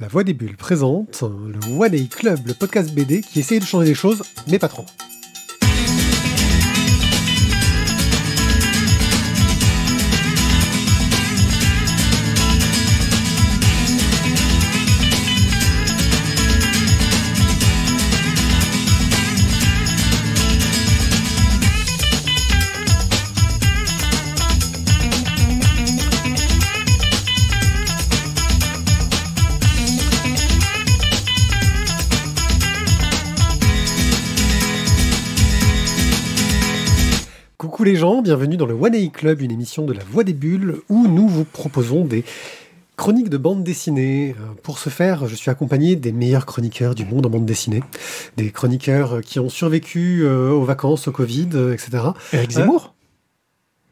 [0.00, 3.88] La Voix des Bulles présente le One Club, le podcast BD qui essaye de changer
[3.88, 4.86] les choses, mais pas trop.
[37.98, 41.08] Gens, bienvenue dans le One A Club, une émission de la Voix des Bulles où
[41.08, 42.24] nous vous proposons des
[42.96, 44.36] chroniques de bande dessinée.
[44.38, 47.82] Euh, Pour ce faire, je suis accompagné des meilleurs chroniqueurs du monde en bande dessinée,
[48.36, 52.04] des chroniqueurs qui ont survécu euh, aux vacances, au Covid, euh, etc.
[52.32, 52.94] Eric Zemmour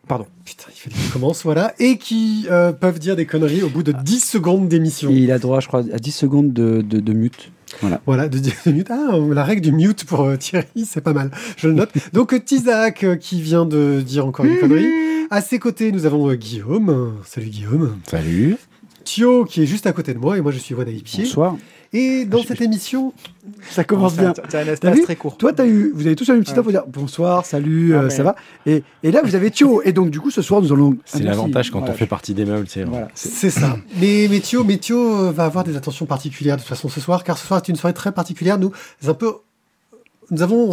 [0.06, 0.26] Pardon.
[0.44, 3.82] Putain, il fallait qu'il commence, voilà, et qui euh, peuvent dire des conneries au bout
[3.82, 5.10] de 10 secondes d'émission.
[5.10, 7.50] Il a droit, je crois, à 10 secondes de, de, de mute.
[7.80, 8.00] Voilà.
[8.06, 8.90] Voilà, de 10 minutes.
[8.90, 11.30] Ah, la règle du mute pour euh, Thierry, c'est pas mal.
[11.56, 11.90] Je le note.
[12.12, 14.86] Donc, euh, Tizak, euh, qui vient de dire encore une connerie.
[15.30, 17.16] À ses côtés, nous avons euh, Guillaume.
[17.24, 17.98] Salut Guillaume.
[18.08, 18.56] Salut.
[19.06, 21.24] Thio, qui est juste à côté de moi, et moi, je suis Wanaï Pied.
[21.24, 21.56] Bonsoir.
[21.92, 23.14] Et dans cette émission,
[23.70, 24.34] Ça commence bien.
[24.48, 25.36] C'est un T'as espace vu très court.
[25.38, 28.10] Toi, as eu, vous avez tous eu une petite pour dire bonsoir, salut, Ah, euh,
[28.10, 28.34] ça va
[28.66, 29.80] et, et là, vous avez Thio.
[29.84, 30.98] Et donc, du coup, ce soir, nous allons.
[31.04, 31.94] C'est Ah, l'avantage quand Voilà.
[31.94, 33.08] on fait partie des meubles, c'est Voilà.
[33.14, 33.78] c'est- c'est ça.
[34.00, 37.00] Mais, mais Thio, mais Thio, euh, va avoir des attentions particulières de toute façon ce
[37.00, 38.58] soir, car ce soir est une soirée très particulière.
[38.58, 38.72] Nous,
[39.06, 39.32] un peu,
[40.32, 40.66] nous avons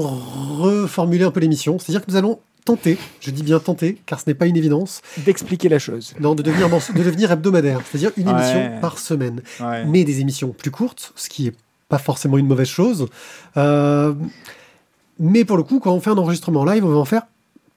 [0.60, 1.78] reformulé un peu l'émission.
[1.80, 5.02] C'est-à-dire que nous allons tenter, je dis bien tenter, car ce n'est pas une évidence,
[5.26, 6.14] D'expliquer la chose.
[6.20, 7.82] non, de devenir, de devenir hebdomadaire.
[7.90, 8.34] C'est-à-dire une Ouais.
[8.34, 9.42] émission par semaine.
[9.60, 9.86] Ouais.
[9.86, 11.54] mais des émissions plus courtes, ce qui est
[11.90, 13.08] pas forcément une mauvaise chose.
[13.58, 14.14] Euh,
[15.20, 17.24] mais pour le coup, quand on fait un enregistrement live, on va en faire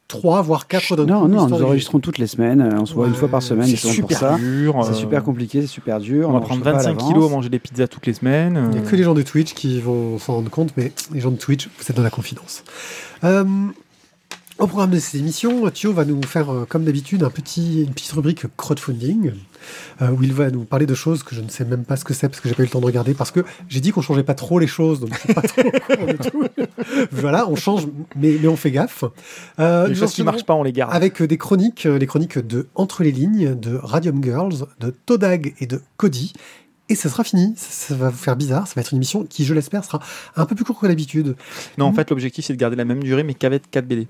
[0.09, 2.61] trois, voire quatre d'un Non, coup, non, nous enregistrons toutes les semaines.
[2.61, 3.67] euh, On se voit une fois par semaine.
[3.67, 4.37] C'est super ça.
[4.39, 4.79] dur.
[4.85, 6.29] C'est euh, super compliqué, c'est super dur.
[6.31, 7.09] On va prendre pas à 25 l'avance.
[7.13, 8.69] kilos, manger des pizzas toutes les semaines.
[8.73, 11.21] Il n'y a que les gens de Twitch qui vont s'en rendre compte, mais les
[11.21, 12.63] gens de Twitch, vous êtes dans la confidence.
[13.25, 13.45] Euh,
[14.59, 17.93] au programme de cette émission, Thio va nous faire, euh, comme d'habitude, un petit, une
[17.93, 19.33] petite rubrique crowdfunding,
[20.01, 22.05] euh, où il va nous parler de choses que je ne sais même pas ce
[22.05, 23.91] que c'est, parce que j'ai pas eu le temps de regarder, parce que j'ai dit
[23.93, 26.45] qu'on changeait pas trop les choses, donc je suis pas trop de tout.
[27.13, 29.05] voilà, on change, mais, mais on fait gaffe.
[29.59, 30.95] Euh, Les choses qui marchent pas, on les garde.
[30.95, 35.55] avec euh, des chroniques, les chroniques de Entre les lignes, de Radium Girls, de Todag
[35.61, 36.33] et de Cody.
[36.89, 37.53] Et ça sera fini.
[37.57, 38.69] Ça, ça va vous faire bizarre.
[38.69, 40.01] Ça va être une émission qui, je l'espère, sera
[40.37, 41.35] un peu plus courte que d'habitude.
[41.79, 44.07] Non, en fait, l'objectif, c'est de garder la même durée, mais qu'avec 4 BD.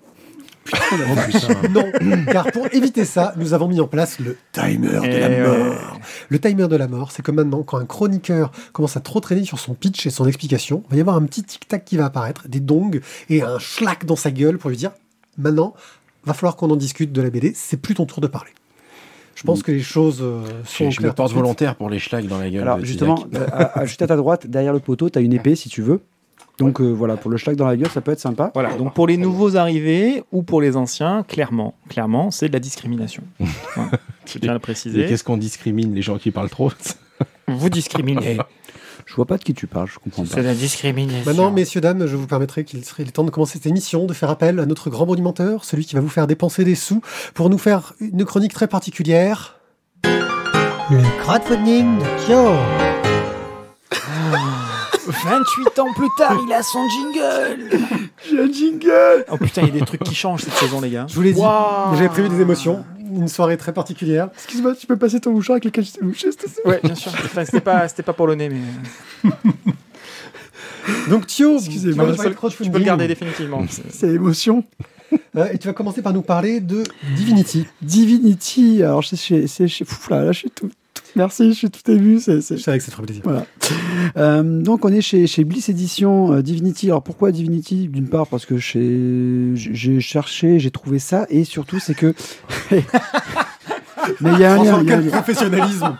[1.70, 1.84] Non,
[2.30, 5.40] car pour éviter ça, nous avons mis en place le timer de Eh la ouais.
[5.68, 5.98] mort.
[6.28, 9.44] Le timer de la mort, c'est que maintenant, quand un chroniqueur commence à trop traîner
[9.44, 12.06] sur son pitch et son explication, il va y avoir un petit tic-tac qui va
[12.06, 14.92] apparaître, des dongs et un schlack dans sa gueule pour lui dire
[15.38, 15.74] maintenant,
[16.24, 17.52] va falloir qu'on en discute de la BD.
[17.54, 18.50] C'est plus ton tour de parler.
[19.34, 22.26] Je pense que les choses euh, sont Je, je me porte volontaire pour les schlags
[22.26, 22.62] dans la gueule.
[22.62, 25.22] Alors de justement, euh, à- à- juste à ta droite, derrière le poteau, tu as
[25.22, 26.00] une épée si tu veux.
[26.58, 28.50] Donc euh, voilà, pour le schlag dans la gueule, ça peut être sympa.
[28.54, 32.60] Voilà, donc pour les nouveaux arrivés ou pour les anciens, clairement, clairement, c'est de la
[32.60, 33.22] discrimination.
[33.74, 33.90] Voilà.
[34.24, 35.06] Je tiens à le Et préciser.
[35.06, 36.72] qu'est-ce qu'on discrimine Les gens qui parlent trop
[37.48, 38.38] Vous discriminez.
[39.04, 40.28] Je vois pas de qui tu parles, je comprends pas.
[40.34, 41.22] C'est la discrimination.
[41.26, 44.12] Maintenant, messieurs, dames, je vous permettrai qu'il serait le temps de commencer cette émission, de
[44.14, 47.02] faire appel à notre grand monumenteur, celui qui va vous faire dépenser des sous,
[47.34, 49.60] pour nous faire une chronique très particulière.
[50.04, 52.52] Le crowdfunding de Kyo
[55.06, 57.78] 28 ans plus tard, il a son jingle
[58.28, 60.90] J'ai un jingle Oh putain, il y a des trucs qui changent cette saison, les
[60.90, 61.06] gars.
[61.08, 61.94] Je vous l'ai dit, Waouh.
[61.94, 62.84] j'avais prévu des émotions,
[63.14, 64.28] une soirée très particulière.
[64.34, 66.80] Excuse-moi, tu peux passer ton mouchoir avec lequel je t'ai mouché, s'il te plaît Ouais,
[66.82, 67.12] bien sûr.
[67.14, 69.30] Enfin, c'était pas, c'était pas pour le nez, mais.
[71.08, 71.94] Donc Thio, Excusez-moi.
[71.94, 72.66] tu vas Tu nous parler de peux, crowdfunding.
[72.66, 73.64] tu peux le garder définitivement.
[73.90, 74.64] C'est émotion.
[75.36, 76.82] Euh, et tu vas commencer par nous parler de
[77.14, 77.64] Divinity.
[77.80, 79.46] Divinity, alors c'est chez...
[79.46, 79.84] c'est chez...
[80.10, 80.68] Là, là, je suis tout...
[81.16, 82.20] Merci, je suis tout ému.
[82.20, 83.22] C'est, c'est- savais que te ferait plaisir.
[83.24, 83.46] Voilà.
[84.16, 86.86] Euh, donc on est chez, chez Bliss Edition euh, Divinity.
[86.88, 87.88] Alors pourquoi Divinity?
[87.88, 92.14] D'une part parce que j'ai cherché, j'ai trouvé ça, et surtout c'est que...
[94.20, 94.84] Mais il y a un lien.
[94.86, 95.10] Quel lien.
[95.10, 95.96] professionnalisme?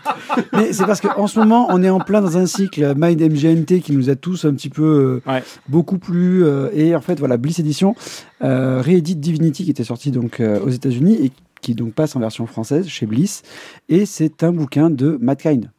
[0.53, 3.81] Mais c'est parce qu'en ce moment, on est en plein dans un cycle Mind MGNT
[3.81, 5.43] qui nous a tous un petit peu euh, Ouais.
[5.67, 6.41] beaucoup plu.
[6.45, 7.95] euh, et en fait, voilà, Bliss Edition
[8.43, 11.31] euh, réédite Divinity qui était sorti donc aux États-Unis et
[11.61, 13.43] qui donc passe en version française chez Bliss.
[13.89, 15.69] Et c'est un bouquin de Matt Kind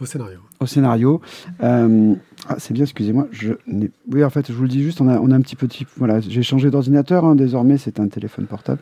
[0.00, 0.38] au scénario.
[0.60, 1.20] au scénario.
[1.62, 2.14] Euh,
[2.48, 3.28] ah, c'est bien, excusez-moi.
[3.30, 3.52] Je
[4.10, 5.86] oui, en fait, je vous le dis juste, on a, on a un petit petit.
[5.98, 7.24] Voilà, j'ai changé d'ordinateur.
[7.26, 8.80] hein, désormais, c'est un téléphone portable.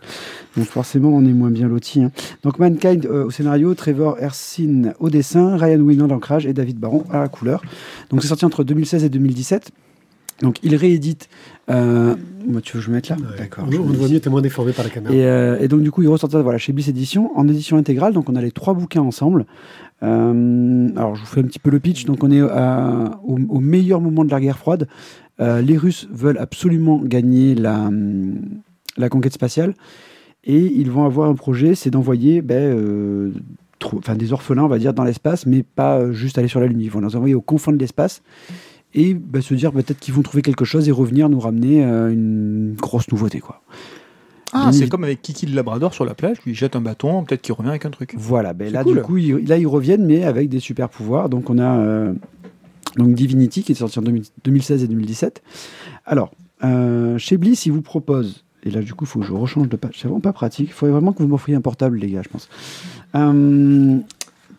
[0.56, 2.03] Donc, forcément, on est moins bien loti.
[2.03, 2.12] hein.
[2.45, 7.05] Donc, Mankind euh, au scénario, Trevor Hersin au dessin, Ryan Winand l'ancrage et David Baron
[7.11, 7.62] à la couleur.
[8.11, 9.73] Donc, c'est sorti entre 2016 et 2017.
[10.44, 11.29] Donc il réédite.
[11.70, 12.14] euh,
[12.46, 13.38] moi, tu veux que je me mette là Ouais.
[13.38, 13.64] D'accord.
[13.67, 15.14] On, voit mieux, t'es moins déformé par la caméra.
[15.14, 17.79] Et, euh, et donc du coup, il ressort ça voilà, chez Bliss Edition en édition
[17.79, 18.12] intégrale.
[18.12, 19.46] Donc on a les trois bouquins ensemble.
[20.02, 22.05] Euh, alors je vous fais un petit peu le pitch.
[22.05, 24.87] Donc on est euh, au, au meilleur moment de la guerre froide.
[25.41, 28.35] Euh, les Russes veulent absolument gagner la, hum,
[28.96, 29.75] la conquête spatiale
[30.44, 33.31] et ils vont avoir un projet, c'est d'envoyer ben, euh,
[33.79, 36.81] trop- des orphelins, on va dire, dans l'espace, mais pas juste aller sur la Lune.
[36.82, 38.23] Ils vont les envoyer aux confins de l'espace
[38.94, 42.12] et ben, se dire peut-être qu'ils vont trouver quelque chose et revenir nous ramener euh,
[42.12, 43.62] une grosse nouveauté, quoi.
[44.56, 47.25] Ah, c'est comme avec Kiki le Labrador sur la plage, lui il jette un bâton,
[47.25, 48.14] peut-être qu'il revient avec un truc.
[48.17, 48.99] Voilà, ben là cool.
[48.99, 51.29] du coup, ils, là ils reviennent, mais avec des super pouvoirs.
[51.29, 52.14] Donc on a euh,
[52.96, 55.43] donc Divinity qui est sorti en 2000 2016 et 2017.
[56.06, 56.31] Alors,
[56.62, 59.69] euh, chez Bliss, ils vous proposent, et là du coup, il faut que je rechange
[59.69, 59.94] de page.
[59.96, 60.69] C'est vraiment pas pratique.
[60.69, 62.49] Il faudrait vraiment que vous m'offriez un portable, les gars, je pense.
[63.17, 63.99] Euh,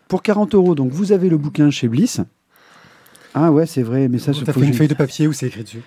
[0.10, 2.20] pour 40 euros, donc vous avez le bouquin chez Bliss.
[3.38, 5.64] Ah ouais, c'est vrai, mais ça, faut fait une feuille de papier où c'est écrit
[5.64, 5.82] dessus?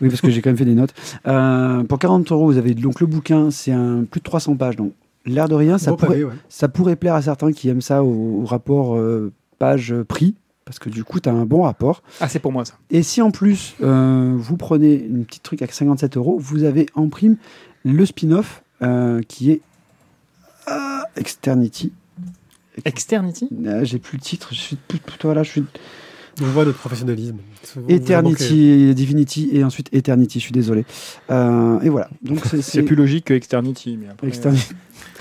[0.00, 0.94] oui, parce que j'ai quand même fait des notes.
[1.26, 4.76] Euh, pour 40 euros, vous avez donc le bouquin, c'est un plus de 300 pages,
[4.76, 4.94] donc
[5.26, 6.32] l'air de rien, ça pourrait, pavé, ouais.
[6.48, 10.34] ça pourrait plaire à certains qui aiment ça au, au rapport euh, page-prix,
[10.64, 12.02] parce que du coup, tu as un bon rapport.
[12.18, 12.74] Ah, c'est pour moi ça.
[12.90, 16.86] Et si en plus, euh, vous prenez une petite truc à 57 euros, vous avez
[16.94, 17.36] en prime
[17.84, 19.60] le spin-off euh, qui est
[20.66, 21.92] ah, Externity.
[22.86, 23.50] Externity?
[23.66, 24.78] Ah, J'ai plus le titre, je suis
[25.22, 25.64] voilà, je suis
[26.42, 27.36] On voit notre professionnalisme.
[27.88, 30.38] Eternity, Divinity et ensuite Eternity.
[30.38, 30.84] Je suis désolé.
[31.30, 32.08] Euh, et voilà.
[32.22, 33.98] Donc c'est C'est plus logique que Externity.
[34.00, 34.68] Mais après, Externity.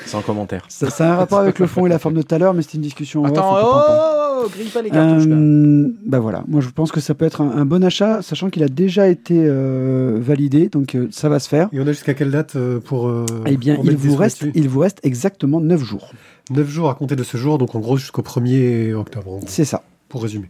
[0.06, 0.64] Sans commentaire.
[0.70, 2.54] Ça, ça a un rapport avec le fond et la forme de tout à l'heure,
[2.54, 3.24] mais c'était une discussion.
[3.24, 3.94] en off, Attends, peut oh, parler.
[4.00, 5.36] oh, oh, grille pas les cartouches là.
[5.36, 8.50] Euh, bah voilà, moi je pense que ça peut être un, un bon achat, sachant
[8.50, 11.68] qu'il a déjà été euh, validé, donc euh, ça va se faire.
[11.74, 13.08] Et on a jusqu'à quelle date euh, pour.
[13.10, 16.14] euh, Eh bien, pour il vous, reste, il vous reste exactement 9 jours.
[16.52, 19.84] 9 jours à compter de ce jour, donc en gros jusqu'au 1er octobre, C'est ça.
[20.08, 20.50] pour résumer.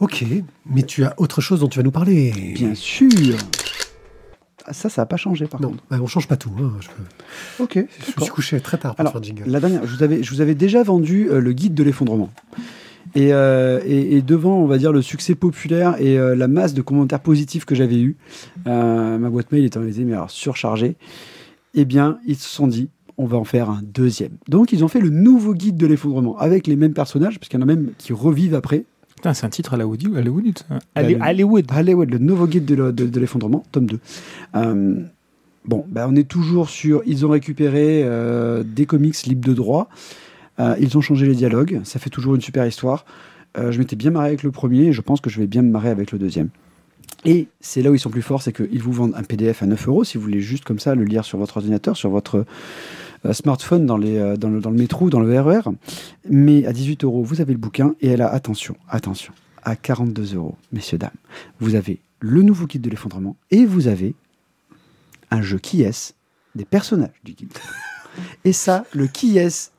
[0.00, 0.24] Ok,
[0.66, 2.32] mais tu as autre chose dont tu vas nous parler.
[2.54, 3.36] Bien sûr.
[4.64, 5.84] Ah, ça, ça n'a pas changé par Non, contre.
[5.90, 6.50] bah, on change pas tout.
[6.60, 7.72] hein, je, peux- Ok.
[7.74, 9.44] je me suis couché très tard pour Alors, faire jingle.
[9.46, 12.30] La dernière, je vous avais, je vous avais déjà vendu euh, le guide de l'effondrement.
[13.14, 16.74] Et, euh, et- et devant, on va dire, le succès populaire et euh, la masse
[16.74, 18.16] de commentaires positifs que j'avais eu,
[18.66, 20.96] euh, ma boîte mail étant les alors surchargée,
[21.74, 24.32] eh bien, ils se sont dit, on va en faire un deuxième.
[24.48, 27.58] Donc, ils ont fait le nouveau guide de l'effondrement avec les mêmes personnages, parce qu'il
[27.58, 28.84] y en a même qui revivent après.
[29.18, 30.16] Putain, c'est un titre à la Hollywood.
[30.16, 30.78] Hollywood, ça.
[30.94, 31.66] Bah, Hollywood.
[31.76, 33.98] Hollywood, le nouveau guide de le- de de l'effondrement, tome 2.
[34.54, 35.00] Euh,
[35.64, 37.02] bon, bah, on est toujours sur.
[37.04, 39.88] Ils ont récupéré euh, des comics libres de droit.
[40.60, 41.80] Euh, ils ont changé les dialogues.
[41.82, 43.04] Ça fait toujours une super histoire.
[43.56, 45.62] Euh, je m'étais bien marré avec le premier et je pense que je vais bien
[45.62, 46.50] me marrer avec le deuxième.
[47.24, 49.66] Et c'est là où ils sont plus forts, c'est qu'ils vous vendent un PDF à
[49.66, 52.44] 9 euros si vous voulez juste comme ça le lire sur votre ordinateur, sur votre
[53.32, 55.70] smartphone, dans, les, euh, dans, le, dans le métro, ou dans le RER.
[56.28, 59.32] Mais à 18 euros, vous avez le bouquin et là, attention, attention,
[59.62, 61.10] à 42 euros, messieurs, dames,
[61.60, 64.14] vous avez le nouveau guide de l'effondrement et vous avez
[65.30, 66.14] un jeu qui est
[66.54, 67.52] des personnages du guide.
[68.44, 69.72] et ça, le qui est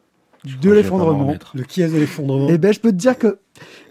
[0.45, 1.35] de l'effondrement.
[1.53, 2.47] Le qui est de l'effondrement.
[2.49, 3.39] eh ben, je peux te dire que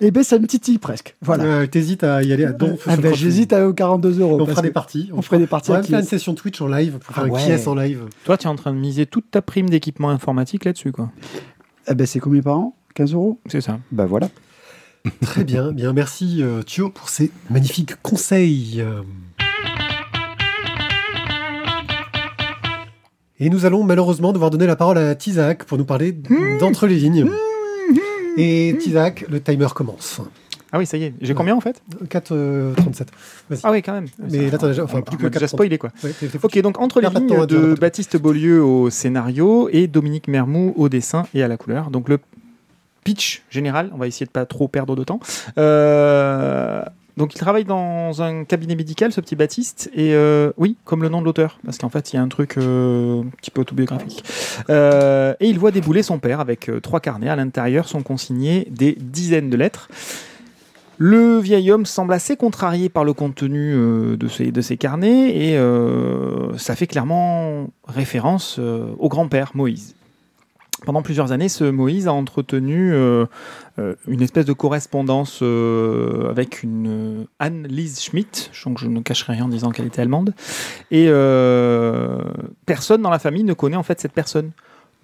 [0.00, 1.16] eh ben, ça me titille presque.
[1.22, 1.44] Voilà.
[1.44, 2.76] Euh, T'hésites à y aller à don.
[2.86, 4.38] Ah ben, J'hésite à aux 42 euros.
[4.40, 5.10] On fera des parties.
[5.12, 7.26] on ferait des parties On va faire une session Twitch en live pour faire Ah
[7.26, 7.42] un ouais.
[7.44, 8.04] qui est en live.
[8.24, 11.10] Toi, tu es en train de miser toute ta prime d'équipement informatique là-dessus, quoi.
[11.88, 12.76] Eh ben, c'est combien par an?
[12.94, 13.40] 15 euros?
[13.46, 13.78] C'est ça.
[13.92, 14.28] Bah voilà.
[15.22, 18.84] Très bien, bien merci euh, Thio pour ces magnifiques conseils.
[23.40, 26.12] Et nous allons malheureusement devoir donner la parole à Tizak pour nous parler
[26.60, 27.30] d'entre les lignes.
[28.38, 30.20] Et Tizak, le timer commence.
[30.70, 31.14] Ah oui, ça y est.
[31.20, 31.82] J'ai combien en fait?
[32.04, 33.06] 4,37.
[33.48, 33.60] Vas-y.
[33.62, 34.06] Ah oui, quand même.
[34.18, 35.48] Mais là, t'as enfin, plus que déjà 4,30.
[35.48, 35.90] spoilé quoi.
[36.04, 37.74] Ouais, Ok, donc entre les lignes de.
[37.74, 41.90] Baptiste Beaulieu au scénario et Dominique Mermou au dessin et à la couleur.
[41.90, 42.18] Donc le
[43.04, 45.20] pitch général, on va essayer de pas trop perdre de temps.
[45.56, 46.82] Euh,
[47.18, 51.08] donc il travaille dans un cabinet médical, ce petit Baptiste, et euh, oui, comme le
[51.08, 53.60] nom de l'auteur, parce qu'en fait il y a un truc euh, un petit peu
[53.60, 54.24] autobiographique.
[54.70, 57.28] Euh, et il voit débouler son père avec trois carnets.
[57.28, 59.88] À l'intérieur sont consignés des dizaines de lettres.
[60.96, 63.72] Le vieil homme semble assez contrarié par le contenu
[64.16, 65.58] de, ces, carnets et
[66.56, 69.94] ça fait clairement référence au grand-père Moïse.
[70.84, 73.26] Pendant plusieurs années, ce Moïse a entretenu euh,
[73.78, 79.46] euh, une espèce de correspondance euh, avec une Anne-Lise Schmidt, donc je ne cacherai rien
[79.46, 80.34] en disant qu'elle était allemande,
[80.90, 81.06] et
[82.66, 84.52] personne dans la famille ne connaît en fait cette personne.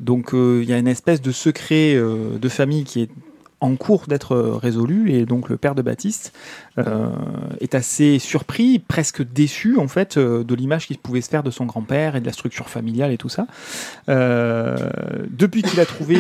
[0.00, 3.10] Donc il y a une espèce de secret de famille qui est
[3.64, 5.10] en cours d'être résolu.
[5.12, 6.32] Et donc le père de Baptiste
[6.78, 7.08] euh,
[7.60, 11.50] est assez surpris, presque déçu en fait euh, de l'image qu'il pouvait se faire de
[11.50, 13.46] son grand-père et de la structure familiale et tout ça.
[14.08, 14.76] Euh,
[15.30, 16.14] depuis qu'il a trouvé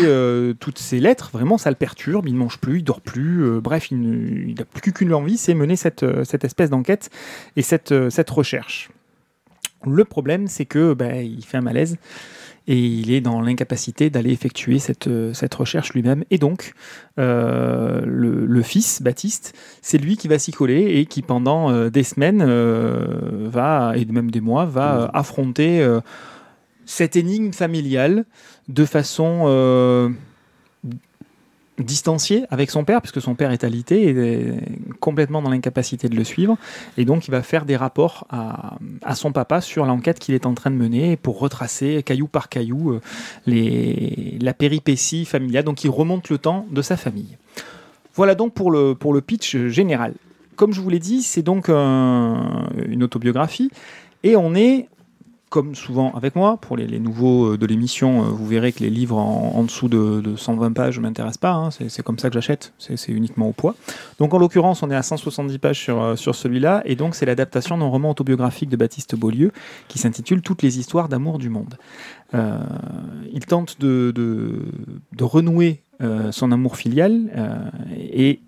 [0.58, 3.90] toutes ces lettres, vraiment ça le perturbe, il ne mange plus, il dort plus, bref,
[3.90, 6.04] il n'a plus qu'une envie, c'est mener cette,
[6.42, 7.10] espèce d'enquête
[7.56, 7.90] et cette,
[8.30, 8.90] recherche.
[9.86, 11.98] Le problème, c'est que bah, il fait un malaise
[12.66, 16.24] et il est dans l'incapacité d'aller effectuer cette, cette recherche lui-même.
[16.30, 16.72] Et donc,
[17.18, 22.02] euh, le, fils, Baptiste, c'est lui qui va s'y coller et qui, pendant euh, des
[22.02, 25.86] semaines, euh, va, et même des mois, va affronter
[26.86, 28.24] cette énigme familiale
[28.68, 30.14] de façon
[31.78, 34.54] distancié avec son père, puisque son père est alité et est
[35.00, 36.56] complètement dans l'incapacité de le suivre.
[36.96, 40.54] Et donc, il va faire des rapports à, son papa sur l'enquête qu'il est en
[40.54, 43.00] train de mener pour retracer caillou par caillou euh,
[43.46, 45.64] les, la péripétie familiale.
[45.64, 47.36] Donc, il remonte le temps de sa famille.
[48.14, 50.14] Voilà donc pour le, pour le pitch général.
[50.54, 53.72] Comme je vous l'ai dit, c'est donc une autobiographie.
[54.22, 54.88] Et on est
[55.54, 58.90] comme souvent avec moi, pour les, nouveaux euh, de l'émission, euh, vous verrez que les
[58.90, 61.52] livres en, dessous de, 120 pages ne m'intéressent pas.
[61.52, 61.70] Hein.
[61.70, 62.72] c'est comme ça que j'achète.
[62.78, 63.76] C'est uniquement au poids.
[64.18, 66.82] Donc en l'occurrence, on est à 170 pages sur, euh, sur celui-là.
[66.86, 69.52] Et donc c'est l'adaptation d'un roman autobiographique de Baptiste Beaulieu
[69.86, 71.76] qui s'intitule Toutes les histoires d'amour du monde.
[72.32, 74.12] il tente de,
[75.20, 75.82] renouer
[76.32, 77.30] son amour filial
[77.96, 78.40] et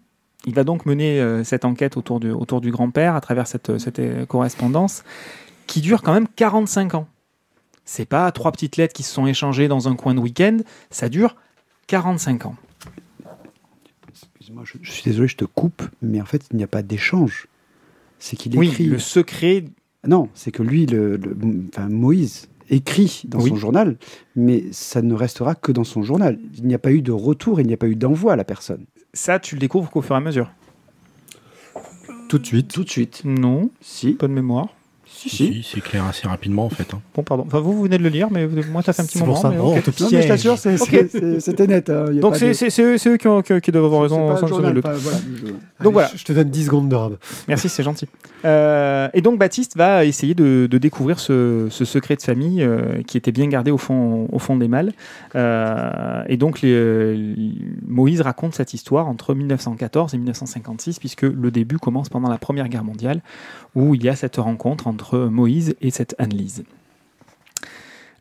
[0.45, 2.19] il va donc mener cette enquête autour
[2.61, 5.05] du, grand-père à travers cette correspondance
[5.67, 7.09] qui dure quand même 45 ans.
[7.85, 10.59] C'est pas trois petites lettres qui se sont échangées dans un coin de week-end,
[10.91, 11.37] ça dure
[11.87, 12.57] 45 ans.
[14.09, 17.47] Excuse-moi, je, suis désolé, je te coupe, mais en fait, il n'y a pas d'échange.
[18.19, 18.85] C'est qu'il écrit.
[18.85, 19.65] Oui, le secret.
[20.07, 21.21] Non, c'est que lui, le,
[21.73, 23.97] enfin, Moïse, écrit dans son journal,
[24.35, 26.39] mais ça ne restera que dans son journal.
[26.57, 28.45] Il n'y a pas eu de retour, il n'y a pas eu d'envoi à la
[28.45, 28.87] personne.
[29.13, 30.51] Ça, tu le découvres qu'au fur et à mesure.
[32.29, 32.73] Tout de suite.
[32.73, 33.23] Tout de suite.
[33.25, 33.71] Non.
[33.81, 34.15] Si.
[34.15, 34.69] Pas de mémoire.
[35.17, 36.93] Si, c'est clair assez rapidement en fait.
[36.93, 37.01] Hein.
[37.15, 37.45] Bon, pardon.
[37.47, 39.35] Enfin, vous, vous venez de le lire, mais moi, ça fait un petit moment.
[39.35, 39.91] Ça, mais non, okay.
[40.01, 41.89] non, mais je t'assure, c'était net.
[41.89, 42.07] Hein.
[42.13, 43.09] Donc, c'est de...
[43.09, 44.37] eux qui, ont, qui, doivent avoir raison.
[44.37, 45.85] Sans journal, pas, voilà, je...
[45.85, 46.11] Donc voilà.
[46.15, 47.17] Je te donne 10 secondes de rab.
[47.49, 48.07] Merci, c'est gentil.
[48.45, 53.03] Euh, et donc, Baptiste va essayer de, de découvrir ce, ce, secret de famille euh,
[53.07, 54.93] qui était bien gardé au fond, au fond des mâles.
[55.35, 57.35] Euh, et donc, les,
[57.87, 62.69] Moïse raconte cette histoire entre 1914 et 1956, puisque le début commence pendant la Première
[62.69, 63.21] Guerre mondiale,
[63.75, 66.65] où il y a cette rencontre entre Moïse et cette Anne-Lise.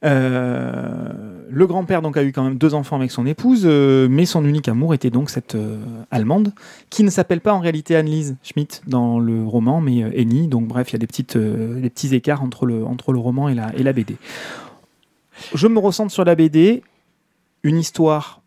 [0.04, 1.10] Euh,
[1.50, 4.46] le grand-père donc a eu quand même deux enfants avec son épouse, euh, mais son
[4.46, 5.78] unique amour était donc cette euh,
[6.12, 6.54] allemande
[6.90, 10.48] qui ne s'appelle pas en réalité Anne-Lise Schmidt dans le roman, mais Annie.
[10.48, 13.50] Donc bref, il y a des, petites, des petits écarts entre le, entre le roman
[13.50, 14.18] et la, et la BD.
[15.54, 16.84] Je me ressens sur la BD,
[17.64, 18.42] une histoire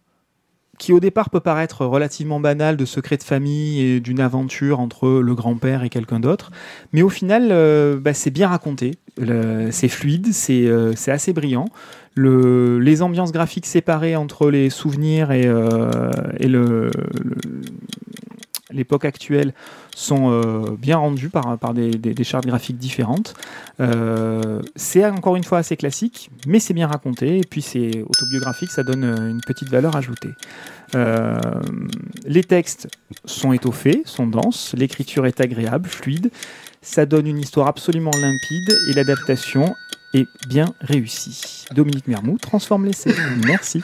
[0.78, 5.20] qui au départ peut paraître relativement banal de secret de famille et d'une aventure entre
[5.20, 6.50] le grand-père et quelqu'un d'autre,
[6.92, 8.92] mais au final, euh, bah, c'est bien raconté,
[9.70, 11.66] c'est fluide, euh, c'est assez brillant.
[12.14, 16.48] Le, les ambiances graphiques séparées entre les souvenirs et, euh, et
[18.70, 19.52] l'époque actuelle
[19.98, 23.34] sont euh, bien rendues par, par des, des, chartes graphiques différentes.
[23.80, 28.70] Euh, c'est encore une fois assez classique, mais c'est bien raconté, et puis c'est autobiographique,
[28.70, 30.30] ça donne une petite valeur ajoutée.
[30.94, 31.40] Euh,
[32.24, 32.88] les textes
[33.24, 36.30] sont étoffés, sont denses, l'écriture est agréable, fluide,
[36.80, 39.74] ça donne une histoire absolument limpide, et l'adaptation
[40.14, 41.64] est bien réussie.
[41.74, 43.12] Dominique Mermou transforme l'essai.
[43.44, 43.82] Merci.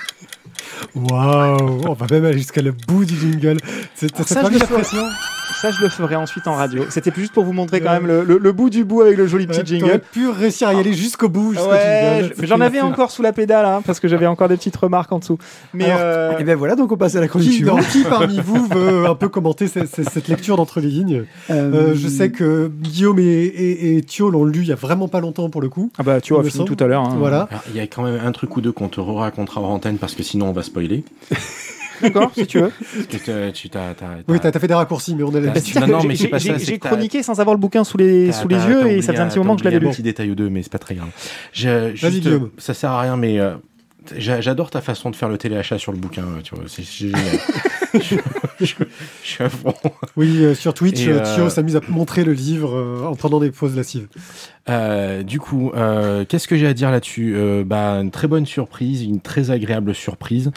[0.94, 3.59] Waouh On va même aller jusqu'à le bout du jingle.
[3.97, 6.84] C'est ça, je ça, je le ferai ensuite en radio.
[6.88, 9.64] C'était juste pour vous montrer quand même le, bout du bout avec le joli petit
[9.64, 9.86] jingle.
[9.86, 11.54] J'aurais pu réussir à y aller jusqu'au bout.
[11.54, 15.12] ouais, j'en avais encore sous la pédale, hein, parce que j'avais encore des petites remarques
[15.12, 15.38] en dessous.
[15.72, 18.66] Mais euh, Et ben voilà, donc on passe à la chronique qui, qui parmi vous
[18.68, 21.24] veut un peu commenter cette, lecture d'entre les lignes?
[21.50, 25.08] Euh, euh, Je sais que Guillaume et, et, Thio l'ont lu il y a vraiment
[25.08, 25.90] pas longtemps pour le coup.
[25.98, 27.02] Ah bah Thio a fini tout à l'heure.
[27.02, 27.16] Hein.
[27.18, 27.48] Voilà.
[27.70, 30.14] Il y a quand même un truc ou deux qu'on te racontera en antenne parce
[30.14, 31.04] que sinon on va spoiler.
[32.02, 32.72] D'accord, si tu veux.
[33.52, 33.94] tu t'as,
[34.28, 35.80] oui, t'as, fait des raccourcis, mais on a l'habitude.
[35.86, 39.12] Non, mais J'ai chroniqué sans avoir le bouquin sous les, sous les yeux et ça
[39.12, 39.88] faisait un petit moment que je l'avais lu.
[39.88, 41.10] un petit détail ou deux, mais c'est pas très grave.
[41.52, 43.54] Juste, euh, ça sert à rien, mais euh,
[44.16, 46.24] j'adore ta façon de faire le téléachat sur le bouquin.
[46.42, 47.20] Tu vois, c'est génial.
[47.94, 48.16] je,
[49.22, 49.74] suis à fond.
[50.16, 54.08] Oui, euh, sur Twitch, Thio s'amuse à montrer le livre en prenant des pauses lascives.
[55.24, 55.72] du coup,
[56.28, 57.36] qu'est-ce que j'ai à dire là-dessus?
[57.64, 60.50] Bah, Une très bonne surprise, une très agréable surprise.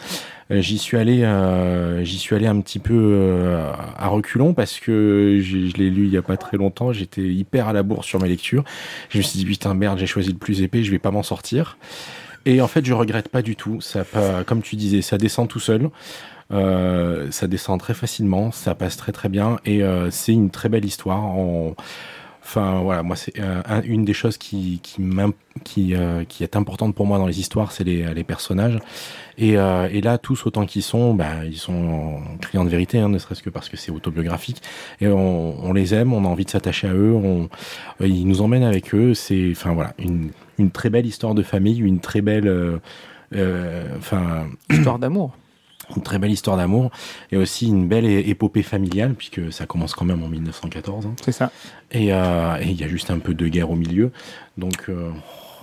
[0.50, 4.80] Euh, j'y suis allé, euh, j'y suis allé un petit peu euh, à reculons parce
[4.80, 6.92] que je l'ai lu il y a pas très longtemps.
[6.92, 8.64] J'étais hyper à la bourre sur mes lectures.
[9.10, 11.22] Je me suis dit putain merde, j'ai choisi le plus épais, je vais pas m'en
[11.22, 11.76] sortir.
[12.46, 13.80] Et en fait, je regrette pas du tout.
[13.80, 14.04] Ça,
[14.46, 15.90] comme tu disais, ça descend tout seul.
[16.50, 20.70] Euh, ça descend très facilement, ça passe très très bien et euh, c'est une très
[20.70, 21.22] belle histoire.
[22.50, 25.02] Enfin voilà, moi c'est euh, un- une des choses qui qui,
[25.64, 28.78] qui, euh, qui est importante pour moi dans les histoires, c'est les, les personnages.
[29.36, 33.10] Et, euh, et là, tous autant qu'ils sont, bah, ils sont criants de vérité, hein,
[33.10, 34.62] ne serait-ce que parce que c'est autobiographique.
[35.02, 37.50] Et on, on les aime, on a envie de s'attacher à eux, on,
[38.00, 39.12] ils nous emmènent avec eux.
[39.12, 42.50] C'est, enfin voilà, une, une très belle histoire de famille, une très belle,
[43.98, 45.36] enfin, Histoire d'amour.
[45.96, 46.90] Une très belle histoire d'amour
[47.32, 51.14] et aussi une belle épopée familiale puisque ça commence quand même en 1914 hein.
[51.24, 51.50] C'est ça.
[51.90, 54.10] et euh, et il y a juste un peu de guerre au milieu
[54.56, 55.10] donc euh,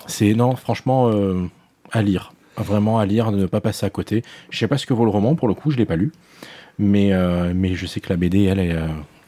[0.08, 1.48] c'est non franchement euh,
[1.91, 4.94] à lire vraiment à lire ne pas passer à côté je sais pas ce que
[4.94, 6.12] vaut le roman pour le coup je l'ai pas lu
[6.77, 7.12] mais
[7.53, 8.75] mais je sais que la BD elle est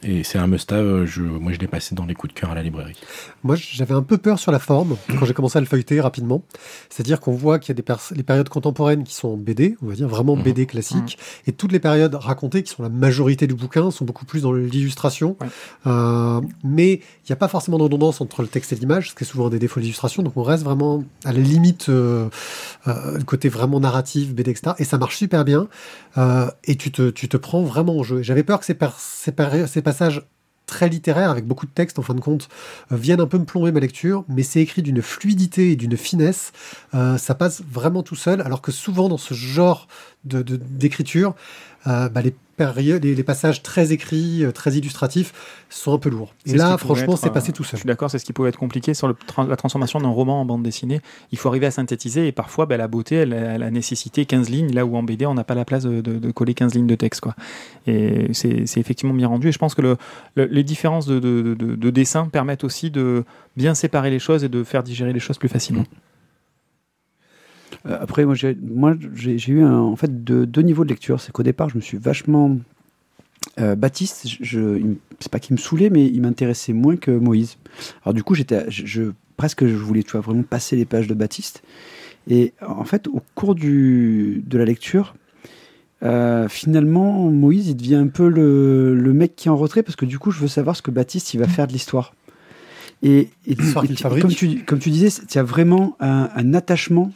[0.02, 2.54] et c'est un must-have je moi je l'ai passé dans les coups de cœur à
[2.54, 2.96] la librairie
[3.44, 6.42] Moi, j'avais un peu peur sur la forme quand j'ai commencé à le feuilleter rapidement.
[6.90, 9.76] C'est-à-dire qu'on voit qu'il y a des pers- les périodes contemporaines qui sont en BD,
[9.82, 10.42] on va dire vraiment Mhm.
[10.42, 14.24] BD classique, et toutes les périodes racontées, qui sont la majorité du bouquin, sont beaucoup
[14.24, 15.36] plus dans l'illustration.
[15.40, 15.46] Ouais.
[15.86, 19.14] Euh, mais il n'y a pas forcément de redondance entre le texte et l'image, ce
[19.14, 20.22] qui est souvent un des défauts de l'illustration.
[20.22, 22.28] Donc on reste vraiment à la limite, euh,
[22.86, 24.74] euh, le côté vraiment narratif, BD, etc.
[24.78, 25.68] Et ça marche super bien.
[26.16, 28.22] Euh, et tu te, tu te prends vraiment en jeu.
[28.22, 29.82] J'avais peur que ces, per- ces, péri- ces
[30.66, 32.48] très littéraires, avec beaucoup de texte en fin de compte,
[32.92, 35.96] euh, viennent un peu me plomber ma lecture, mais c'est écrit d'une fluidité et d'une
[35.96, 36.52] finesse.
[36.94, 39.88] Euh, ça passe vraiment tout seul, alors que souvent dans ce genre
[40.24, 41.34] de- de- d'écriture,
[41.86, 45.32] euh, bah, les, périodes, les, les passages très écrits, euh, très illustratifs,
[45.70, 46.34] sont un peu lourds.
[46.44, 47.78] Et ce là, franchement, c'est euh, passé tout Je seul.
[47.78, 50.40] suis d'accord, c'est ce qui pouvait être compliqué sur le tra- la transformation d'un roman
[50.40, 51.00] en bande dessinée.
[51.30, 54.48] Il faut arriver à synthétiser et parfois ben, la beauté, elle, elle a nécessité 15
[54.50, 56.74] lignes, là où en BD, on n'a pas la place de, de- de coller 15
[56.74, 57.20] lignes de texte.
[57.20, 57.36] Quoi.
[57.86, 59.48] Et c'est effectivement bien rendu.
[59.48, 59.96] Et je pense que le-
[60.34, 63.24] le- les différences de, de- de- de dessin permettent aussi de
[63.56, 65.82] bien séparer les choses et de faire digérer les choses plus facilement.
[65.82, 66.07] Euh,
[67.88, 71.20] Après, moi, j'ai, moi, j'ai, j'ai eu un- en fait deux, deux niveaux de lecture.
[71.20, 72.56] C'est qu'au départ, je me suis vachement
[73.58, 74.26] euh, Baptiste.
[74.28, 74.82] Je, je-
[75.20, 77.56] c'est pas qu'il me saoulait, mais il m'intéressait moins que Moïse.
[78.04, 81.06] Alors du coup, j'étais, je, je- presque, je voulais, tu vois, vraiment passer les pages
[81.06, 81.62] de Baptiste.
[82.28, 85.14] Et en fait, au cours du, de la lecture,
[86.02, 89.96] euh, finalement, Moïse, il devient un peu le, le mec qui est en retrait parce
[89.96, 92.14] que du coup, je veux savoir ce que Baptiste il va faire de l'histoire.
[93.02, 93.54] Et, et,
[93.90, 97.12] L'histoire comme tu, comme tu disais, il y a vraiment un, un attachement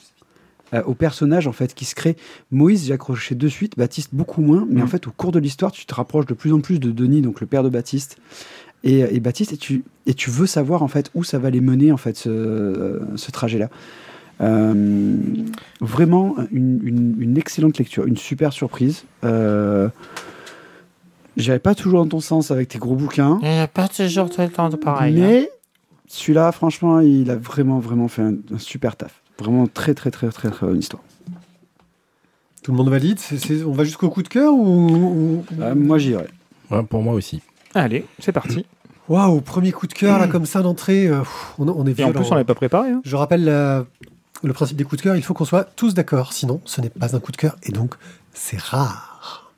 [0.74, 2.16] euh, au personnage en fait qui se crée.
[2.50, 5.72] Moïse, j'ai accroché de suite, Baptiste beaucoup moins, mais en fait, au cours de l'histoire,
[5.72, 8.16] tu te rapproches de plus en plus de Denis, donc le père de Baptiste.
[8.84, 11.60] Et, et Baptiste, et tu, et tu veux savoir en fait où ça va les
[11.60, 13.68] mener en fait ce, ce trajet-là.
[14.40, 15.16] Euh,
[15.80, 19.04] vraiment une, une- une excellente lecture, une super surprise.
[19.24, 19.88] Euh,
[21.38, 24.28] J'irai pas toujours dans ton sens avec tes gros bouquins, Il n'y a pas toujours
[24.28, 25.18] tout le temps de pareil.
[25.18, 25.26] hein.
[25.26, 25.50] mais
[26.06, 29.21] celui-là, franchement, il a vraiment, vraiment fait un, un super taf.
[29.38, 31.02] Vraiment très, très, très, très, très bonne histoire.
[32.62, 34.88] Tout le monde valide C'est- c'est- On va jusqu'au coup de cœur ou...
[34.90, 36.26] ou- Euh, moi, j'irai.
[36.70, 37.42] Ouais, pour moi aussi
[37.74, 38.64] Allez, c'est parti.
[39.08, 41.08] Waouh, premier coup de cœur, là, comme ça, d'entrée.
[41.08, 41.22] euh,
[41.58, 42.20] on, on est Et en violent.
[42.20, 42.90] plus, on l'avait pas préparé.
[42.90, 43.00] hein.
[43.04, 43.84] Je rappelle la-
[44.44, 46.88] le principe des coups de cœur, il faut qu'on soit tous d'accord, sinon ce n'est
[46.90, 47.94] pas un coup de cœur, et donc
[48.32, 49.50] c'est rare.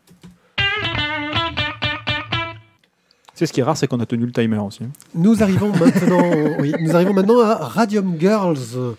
[3.35, 4.85] C'est ce qui est rare, c'est qu'on a tenu le timer aussi.
[4.85, 4.91] hein.
[5.15, 6.23] Nous arrivons maintenant,
[6.61, 8.93] oui, nous arrivons maintenant à Radium Girls euh,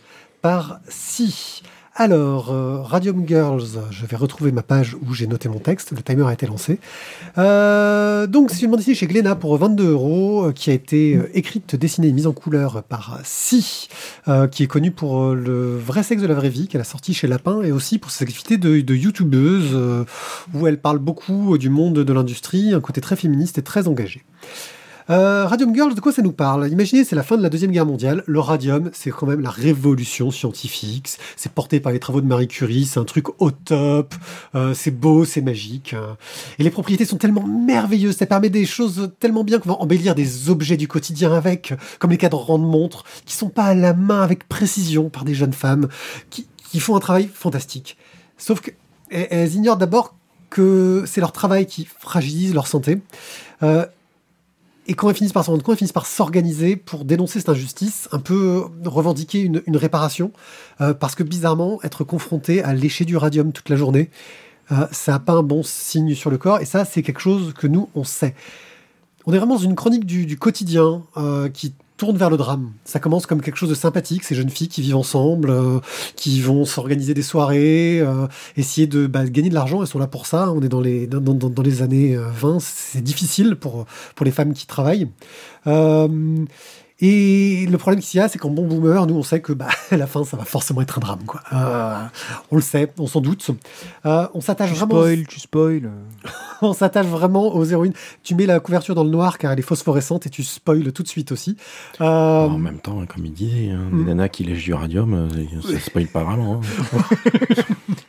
[0.46, 1.64] par Si.
[1.96, 6.04] Alors, euh, Radium Girls, je vais retrouver ma page où j'ai noté mon texte, le
[6.04, 6.80] timer a été lancé.
[7.40, 11.16] Euh, donc, c'est une bande dessinée chez Glénat pour 22 euros, euh, qui a été
[11.16, 13.90] euh, écrite, dessinée et mise en couleur par Si,
[14.52, 17.26] qui est connue pour le vrai sexe de la vraie vie, qu'elle a sorti chez
[17.26, 19.76] Lapin, et aussi pour ses activités de, de youtubeuse,
[20.54, 24.24] où elle parle beaucoup du monde de l'industrie, un côté très féministe et très engagé.
[25.10, 26.68] Euh, radium Girls, de quoi ça nous parle?
[26.72, 28.24] Imaginez, c'est la fin de la Deuxième Guerre mondiale.
[28.26, 31.10] Le radium, c'est quand même la révolution scientifique.
[31.36, 34.16] C'est porté par les travaux de Marie Curie, c'est un truc au top,
[34.56, 35.96] euh, c'est beau, c'est magique.
[36.58, 40.16] Et les propriétés sont tellement merveilleuses, ça permet des choses tellement bien qu'on va embellir
[40.16, 43.94] des objets du quotidien avec, comme les cadrans de montres, qui sont pas à la
[43.94, 45.88] main avec précision par des jeunes femmes,
[46.30, 46.48] qui,
[46.80, 47.96] font un travail fantastique.
[48.38, 48.72] Sauf que
[49.10, 50.14] elles elles ignorent d'abord
[50.50, 53.00] que c'est leur travail qui fragilise leur santé.
[53.64, 53.86] Euh,
[54.88, 57.50] et quand elles finissent par s'en rendre compte, elles finissent par s'organiser pour dénoncer cette
[57.50, 60.32] injustice, un peu revendiquer une, réparation,
[60.82, 64.10] euh, parce que bizarrement, être confronté à lécher du radium toute la journée,
[64.72, 67.54] euh, ça n'a pas un bon signe sur le corps, et ça, c'est quelque chose
[67.54, 68.36] que nous, on sait.
[69.26, 72.72] On est vraiment dans une chronique du, du quotidien euh, qui tourne vers le drame.
[72.84, 75.80] Ça commence comme quelque chose de sympathique, ces jeunes filles qui vivent ensemble, euh,
[76.16, 78.28] qui vont s'organiser des soirées, euh,
[78.58, 80.52] essayer de bah, gagner de l'argent, elles sont là pour ça.
[80.52, 84.26] On est dans les, dans, dans- dans les années euh, 20, c'est difficile pour, pour
[84.26, 85.08] les femmes qui travaillent.
[85.68, 86.08] Euh,
[87.02, 89.68] Et le problème qu'il y a, c'est qu'en bon boomer, nous, on sait que bah,
[89.92, 91.24] à la fin, ça va forcément être un drame.
[91.26, 91.42] Quoi.
[91.52, 92.00] Euh,
[92.52, 93.50] on le sait, on s'en doute.
[94.06, 94.96] Euh, on s'attache Tu vraiment.
[95.02, 95.92] spoil, tu spoil.
[96.62, 97.94] on s'attache vraiment aux héroïnes.
[98.24, 101.04] Tu mets la couverture dans le noir car elle est phosphorescente et tu spoil tout
[101.04, 101.58] de suite aussi.
[102.00, 103.98] Euh, En même temps, hein, comme il disait, hein, Mm.
[104.00, 105.28] les nanas qui lèchent du radium,
[105.70, 106.62] ça spoil pas vraiment.
[106.62, 107.02] hein.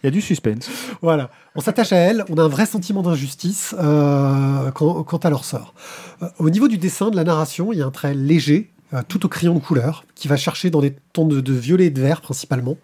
[0.03, 0.71] Il y a du suspense.
[1.03, 5.45] Voilà, on s'attache à elle, on a un vrai sentiment d'injustice euh, quant, à leur
[5.45, 5.75] sort.
[6.23, 9.03] Euh, au niveau du dessin, de la narration, il y a un trait léger, euh,
[9.09, 12.01] tout au crayon de couleur, qui va chercher dans des tons de, violet et de
[12.01, 12.77] vert principalement,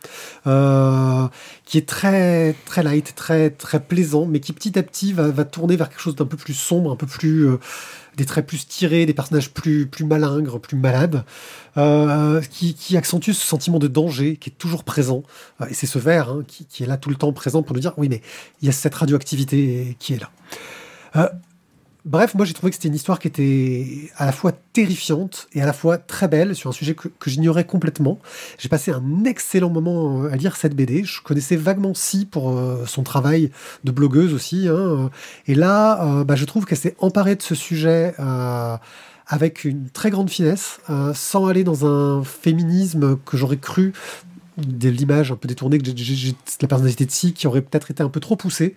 [1.64, 5.76] qui est très très light, très très plaisant, mais qui petit à petit va, tourner
[5.76, 7.46] vers quelque chose d'un peu plus sombre, un peu plus
[8.16, 11.25] des traits plus tirés, des personnages plus plus malingres, plus malades,
[11.77, 15.22] euh, qui, qui accentue ce sentiment de danger qui est toujours présent.
[15.61, 17.75] Euh, et c'est ce vert hein, qui, qui est là tout le temps présent pour
[17.75, 18.22] nous dire oui mais
[18.61, 20.31] il y a cette radioactivité qui est là.
[21.16, 21.29] Euh,
[22.04, 25.62] Bref, moi j'ai trouvé que c'était une histoire qui était à la fois terrifiante et
[25.62, 28.18] à la fois très belle sur un sujet que, j'ignorais complètement.
[28.58, 31.04] J'ai passé un excellent moment euh, à lire cette BD.
[31.04, 33.52] Je connaissais vaguement Si pour euh, son travail
[33.84, 34.66] de blogueuse aussi.
[34.68, 35.10] hein.
[35.46, 38.14] Et là, euh, bah, je trouve qu'elle s'est emparée de ce sujet
[39.28, 40.80] avec une très grande finesse,
[41.14, 43.92] sans aller dans un féminisme que j'aurais cru
[44.58, 47.90] de l'image un peu détournée que j'ai- j'ai- la personnalité de Si qui aurait peut-être
[47.90, 48.74] été un peu trop poussée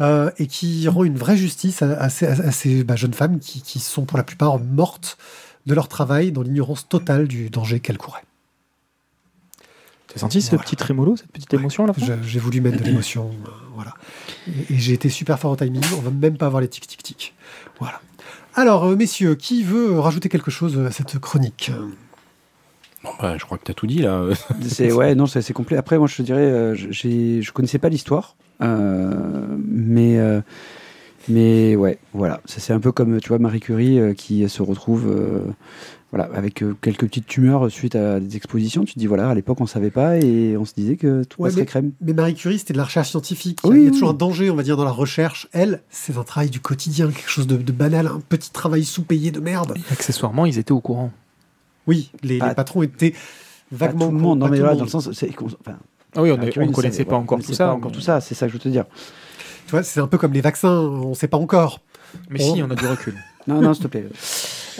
[0.00, 3.38] euh, et qui rend une vraie justice à, à ces, à ces, bah, jeunes femmes
[3.38, 5.18] qui, qui sont pour la plupart mortes
[5.66, 8.22] de leur travail dans l'ignorance totale du danger qu'elles couraient.
[10.06, 10.64] T'as senti ce Voilà.
[10.64, 12.06] petit trémolo, cette petite émotion à la fin?
[12.06, 13.92] Je- J'ai voulu mettre de l'émotion, euh, voilà.
[14.46, 15.82] Et, et j'ai été super fort au timing.
[15.98, 17.34] On va même pas avoir les tic tic tic.
[17.78, 18.00] Voilà.
[18.54, 21.70] Alors, euh, messieurs, qui veut rajouter quelque chose à cette chronique?
[23.04, 24.24] Bon, bah, je crois que tu as tout dit là.
[24.68, 25.76] C'est ouais, non, c'est c'est complet.
[25.76, 30.40] Après, moi, je te dirais, euh, j'ai, je connaissais pas l'histoire, euh, mais euh,
[31.28, 32.40] mais ouais, voilà.
[32.46, 35.40] Ça, C'est un peu comme tu vois Marie Curie euh, qui se retrouve, euh,
[36.10, 38.84] voilà, avec euh, quelques petites tumeurs suite à des expositions.
[38.84, 41.42] Tu te dis voilà, à l'époque on savait pas et on se disait que tout
[41.42, 41.92] Ouais, passerait crème.
[42.00, 43.60] Mais Marie Curie, c'était de la recherche scientifique.
[43.64, 43.92] Oui, il y a oui.
[43.92, 45.48] toujours un danger, on va dire, dans la recherche.
[45.52, 49.30] Elle, c'est un travail du quotidien, quelque chose de, de banal, un petit travail sous-payé
[49.30, 49.74] de merde.
[49.92, 51.12] Accessoirement, ils étaient au courant.
[51.88, 53.16] Oui, les, les patrons étaient Pas
[53.72, 54.06] vaguement.
[54.06, 55.76] tout le monde, non pas mais voilà, dans le sens, c'est qu'on- enfin,
[56.14, 57.66] Ah oui, on ne connaissait pas encore tout connaissait ça.
[57.66, 58.84] pas encore tout ça, c'est ça que je veux te dire.
[59.66, 61.80] Tu vois, c'est un peu comme les vaccins, on ne sait pas encore.
[62.30, 63.14] Mais si, on a du recul.
[63.48, 64.06] Non, non, s'il te plaît.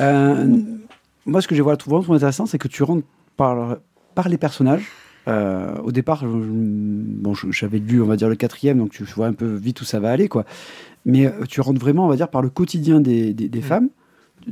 [0.00, 0.58] Euh,
[1.24, 3.78] moi, ce que j'ai voilà, trouvé vraiment intéressant, c'est que tu rentres par,
[4.14, 4.84] par les personnages.
[5.26, 9.26] Euh, au départ, je- bon, j'avais lu, on va dire, le quatrième, donc tu vois
[9.26, 10.44] un peu vite où ça va aller, quoi.
[11.06, 13.62] Mais euh, tu rentres vraiment, on va dire, par le quotidien des, des- des Mm.
[13.62, 13.88] femmes.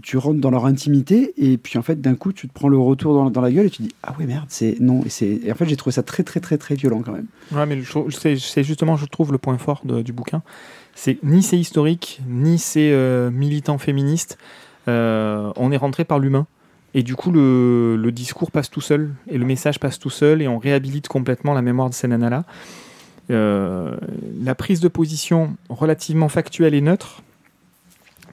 [0.03, 2.79] Tu rentres dans leur intimité, et puis en fait, d'un coup, tu te prends le
[2.79, 4.77] retour dans, la gueule et tu dis Ah ouais, merde, c'est.
[4.81, 7.27] Non, et, c'est- en fait, j'ai trouvé ça très, très, très, très violent quand même.
[7.53, 10.43] Ouais, mais c'est justement, je trouve, le point fort du bouquin.
[10.95, 14.39] C'est ni c'est historique, ni c'est euh, militant féministe.
[14.89, 16.47] Euh, on est rentré par l'humain.
[16.95, 20.49] Et du coup, le, discours passe tout seul, et le message passe tout seul, et
[20.49, 22.45] on réhabilite complètement la mémoire de ces nanas-là.
[23.31, 23.97] Euh,
[24.43, 27.23] la prise de position relativement factuelle et neutre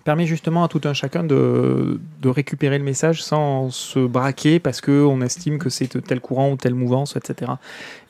[0.03, 5.21] permet justement à tout un chacun de, récupérer le message sans se braquer parce qu'on
[5.21, 7.53] estime que c'est tel courant ou telle mouvance, etc.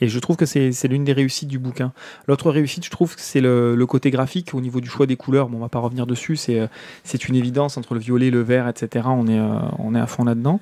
[0.02, 1.92] Et je trouve que c'est l'une des réussites du bouquin.
[2.28, 5.50] L'autre réussite, je trouve c'est le, côté graphique au niveau du choix des couleurs.
[5.50, 6.68] Bon, on va pas revenir dessus, c'est euh,
[7.04, 9.08] c'est une évidence entre le violet, le vert, etc.
[9.10, 10.60] On est, euh, on est à fond là-dedans.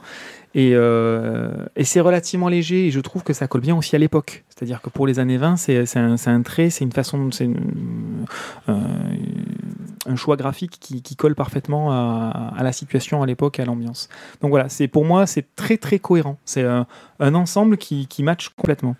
[0.53, 3.99] Et, euh, et c'est relativement léger et je trouve que ça colle bien aussi à
[3.99, 4.43] l'époque.
[4.49, 7.49] C'est-à-dire que pour les années 20, c'est un, trait, c'est une façon, c'est
[10.07, 13.65] un choix graphique qui, qui colle parfaitement à, à la situation à l'époque et à
[13.65, 14.09] l'ambiance.
[14.41, 16.37] Donc voilà, c'est pour moi c'est très très cohérent.
[16.45, 16.87] C'est un,
[17.19, 18.95] un ensemble qui, qui match complètement.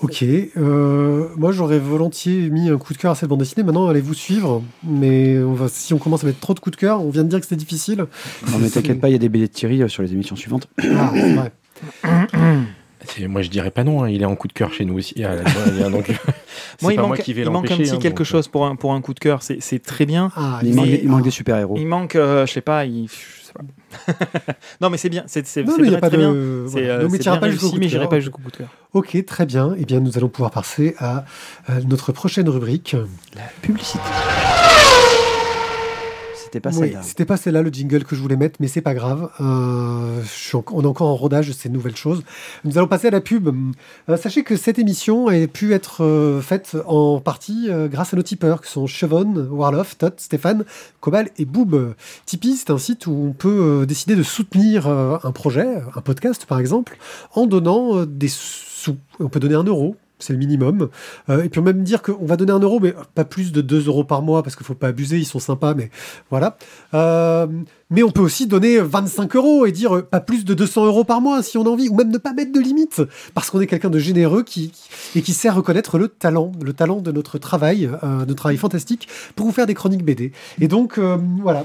[0.00, 3.62] Ok, euh, moi j'aurais volontiers mis un coup de cœur à cette bande dessinée.
[3.64, 6.76] Maintenant, allez vous suivre, mais on va, si on commence à mettre trop de coups
[6.76, 8.06] de cœur, on vient de dire que c'était difficile.
[8.50, 10.34] Non, mais t'inquiète pas, il y a des BD de Thierry euh, sur les émissions
[10.36, 10.66] suivantes.
[10.78, 11.52] Ah, c'est vrai.
[12.02, 12.08] C'est-
[13.28, 14.02] Moi, je dirais pas non.
[14.04, 15.22] hein, Il est en coup de cœur chez nous aussi.
[15.24, 16.06] Ah, là, donc,
[16.78, 18.26] c'est Moi, il pas manque, moi qui vais il manque un petit hein, quelque donc,
[18.26, 19.42] chose pour un, pour un coup de cœur.
[19.42, 20.30] C'est c'est très bien.
[20.36, 21.24] Ah, Il, mais- manque, des- il manque ah.
[21.24, 21.74] des super-héros.
[21.78, 24.52] Il manque, euh, je sais pas, il, je sais pas.
[24.80, 25.24] non, mais c'est bien.
[25.26, 26.32] C'est c'est- Non, c'est mais il n'y a très, bien.
[26.32, 26.64] de.
[26.66, 26.86] Voilà.
[26.86, 28.08] euh, Donc, mais bien pas réussi, coup de mais j'irai cœur.
[28.10, 28.68] pas jusqu'au coup de cœur.
[28.92, 29.74] Ok, très bien.
[29.78, 31.24] Eh bien, nous allons pouvoir passer à,
[31.66, 32.96] à notre prochaine rubrique.
[33.36, 33.98] La publicité.
[36.54, 37.02] C'était pas Oui, celle-là.
[37.02, 39.28] c'était pas celle-là le jingle que je voulais mettre, mais c'est pas grave.
[39.40, 42.22] Euh, je suis en- on est encore en rodage de ces nouvelles choses.
[42.64, 43.48] Nous allons passer à la pub.
[44.08, 48.22] Euh, sachez que cette émission a pu être euh, faite en partie grâce à nos
[48.22, 50.64] tipeurs, qui sont Chevon, Warloff, Tot, Stéphane,
[51.00, 51.94] Cobal et Boob.
[52.24, 56.60] Tipeee, c'est un site où on peut décider de soutenir un projet, un podcast par
[56.60, 56.98] exemple,
[57.34, 58.96] en donnant des sous.
[59.18, 59.96] On peut donner un euro.
[60.24, 60.88] C'est le minimum.
[61.28, 63.86] Euh, et puis même dire qu'on va donner un euro, mais pas plus de 2
[63.86, 65.90] euros par mois, parce qu'il faut pas abuser, ils sont sympas, mais
[66.30, 66.56] voilà.
[66.94, 67.46] Euh,
[67.90, 71.04] mais on peut aussi donner 25 euros et dire euh, pas plus de 200 euros
[71.04, 73.02] par mois si on a envie, ou même ne pas mettre de limite,
[73.34, 74.72] parce qu'on est quelqu'un de généreux qui,
[75.14, 79.46] et qui sait reconnaître le talent, le talent de notre travail, notre travail fantastique, pour
[79.46, 80.32] vous faire des chroniques BD.
[80.60, 81.64] Et donc, voilà.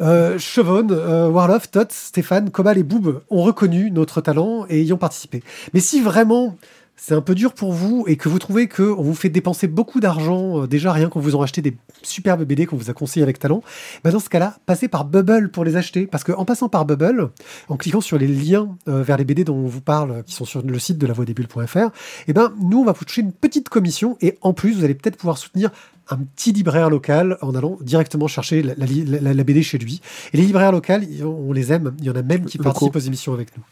[0.00, 4.92] Euh, Chevonne, euh, Warloff, Tot, Stéphane, Cobal et Boob ont reconnu notre talent et y
[4.92, 5.42] ont participé.
[5.72, 6.56] Mais si vraiment
[7.00, 10.00] c'est un peu dur pour vous et que vous trouvez qu'on vous fait dépenser beaucoup
[10.00, 13.22] d'argent, euh, déjà rien qu'on vous en acheté des superbes BD qu'on vous a conseillé
[13.22, 13.62] avec talent,
[14.02, 16.06] bah dans ce cas-là, passez par Bubble pour les acheter.
[16.08, 17.30] Parce qu'en passant par Bubble,
[17.68, 20.44] en cliquant sur les liens euh, vers les BD dont on vous parle, qui sont
[20.44, 21.90] sur le site de la bulles.fr,
[22.26, 24.94] eh ben, nous, on va vous toucher une petite commission et en plus, vous allez
[24.94, 25.70] peut-être pouvoir soutenir
[26.10, 28.86] un petit libraire local en allant directement chercher la, la-
[29.20, 30.00] la- la BD chez lui.
[30.32, 31.94] Et les libraires locaux, on les aime.
[31.98, 33.62] Il y en a même qui participent aux émissions avec nous.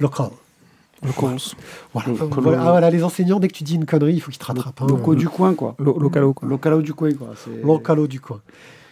[0.00, 0.28] Local.
[1.04, 1.54] Locals.
[1.92, 2.08] Voilà.
[2.60, 4.80] Ah, voilà, les enseignants, dès que tu dis une connerie, il faut qu'ils te rattrapent.
[4.82, 4.86] hein.
[4.88, 5.74] Locaux du coin, quoi.
[5.78, 6.48] Lo- localo, quoi.
[6.48, 7.28] Localo du coin, quoi.
[7.62, 8.40] Localo du coin.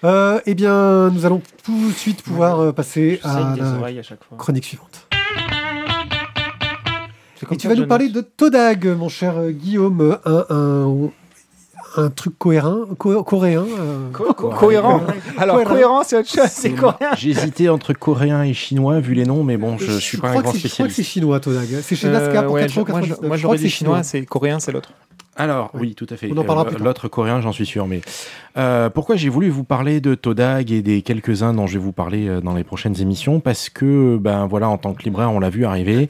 [0.05, 4.03] Euh, eh bien, nous allons tout de suite pouvoir euh, passer Je à la à
[4.03, 4.37] chaque fois.
[4.37, 5.07] chronique suivante.
[7.51, 11.11] Et tu vas nous parler de Todag, mon cher euh, Guillaume, un, un,
[11.97, 13.65] un truc cohérent, co- coréen.
[13.79, 15.01] euh, Co- co- cohérent.
[15.39, 15.71] Alors, Cohérent.
[15.75, 17.11] cohérent, c'est autre chose, c'est coréen.
[17.17, 20.53] J'hésitais entre coréen et chinois vu les noms, mais bon, je, suis pas un grand
[20.53, 21.11] que c'est- Je crois que c'est spécialiste.
[21.13, 21.67] chinois, Todag.
[21.83, 22.87] C'est chez Nazca Euh, pour ouais, 4 euros.
[22.87, 23.29] je- moi, je- 99.
[23.29, 24.91] Moi, Je j'aurais crois dit chinois, c'est coréen, c'est l'autre.
[25.35, 25.81] Alors, Oui.
[25.89, 26.29] oui, tout à fait.
[26.31, 26.85] On en parlera Euh, plus.
[26.85, 27.87] L'autre coréen, j'en suis sûr.
[27.87, 28.03] Mais
[28.59, 31.93] euh, pourquoi j'ai voulu vous parler de Todag et des quelques-uns dont je vais vous
[31.93, 33.41] parler euh, dans les prochaines émissions?
[33.41, 36.09] Parce que, ben voilà, en tant que libraire, on l'a vu arriver.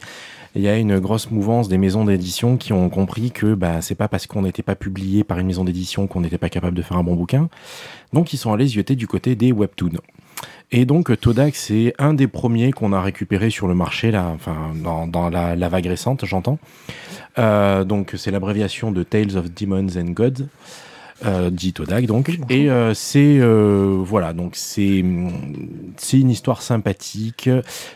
[0.55, 3.95] Il y a une grosse mouvance des maisons d'édition qui ont compris que bah, c'est
[3.95, 6.83] pas parce qu'on n'était pas publié par une maison d'édition qu'on n'était pas capable de
[6.83, 7.49] faire un bon bouquin.
[8.13, 9.97] Donc ils sont allés zioter du côté des webtoons.
[10.71, 14.73] Et donc Todak, c'est un des premiers qu'on a récupéré sur le marché, là, enfin,
[15.07, 16.59] dans, la, la vague récente, j'entends.
[17.39, 20.45] Euh, donc c'est l'abréviation de Tales of Demons and Gods.
[21.25, 25.05] Euh, dit Todak donc et euh, c'est euh, voilà donc c'est
[25.95, 27.49] c'est une histoire sympathique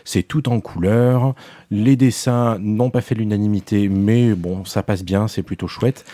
[0.04, 1.34] c'est tout en couleur
[1.72, 6.04] les dessins n'ont pas fait l'unanimité mais bon ça passe bien c'est plutôt chouette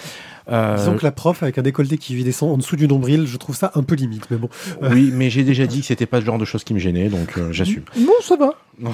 [0.50, 3.38] Euh, Disons que la prof avec un décolleté qui descend en dessous du nombril, je
[3.38, 4.30] trouve ça un peu limite.
[4.30, 4.50] Mais bon,
[4.82, 7.08] oui mais j'ai déjà dit que c'était pas le genre de choses qui me gênait
[7.08, 8.54] donc euh, j'assume non, ça va.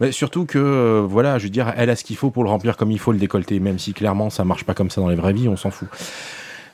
[0.00, 2.76] Mais surtout que, voilà, je veux dire, elle a ce qu'il faut pour le remplir
[2.76, 5.14] comme il faut le décolleter, même si clairement ça marche pas comme ça dans les
[5.16, 5.88] vraies vies, on s'en fout.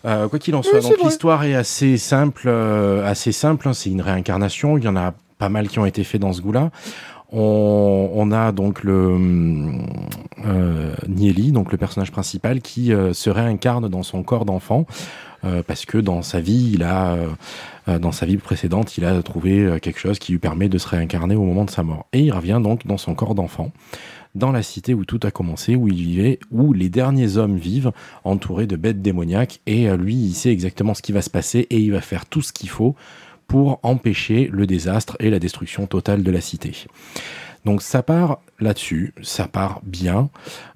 [0.05, 3.69] Euh, quoi qu'il en soit, donc l'histoire est assez simple, euh, assez simple.
[3.69, 4.77] hein, c'est une réincarnation.
[4.79, 6.71] Il y en a pas mal qui ont été faits dans ce goût-là.
[7.35, 9.17] On, on a donc le
[10.45, 14.87] euh, Nieli, donc le personnage principal, qui euh, se réincarne dans son corps d'enfant
[15.45, 17.17] euh, parce que dans sa vie, il a,
[17.89, 20.87] euh, dans sa vie précédente, il a trouvé quelque chose qui lui permet de se
[20.89, 22.07] réincarner au moment de sa mort.
[22.13, 23.73] Et il revient donc dans son corps d'enfant,
[24.35, 27.93] dans la cité où tout a commencé, où il vivait, où les derniers hommes vivent,
[28.25, 29.61] entourés de bêtes démoniaques.
[29.67, 32.27] Et euh, lui, il sait exactement ce qui va se passer et il va faire
[32.27, 32.95] tout ce qu'il faut
[33.47, 36.73] pour empêcher le désastre et la destruction totale de la cité.
[37.65, 40.31] Donc ça part là-dessus, ça part bien.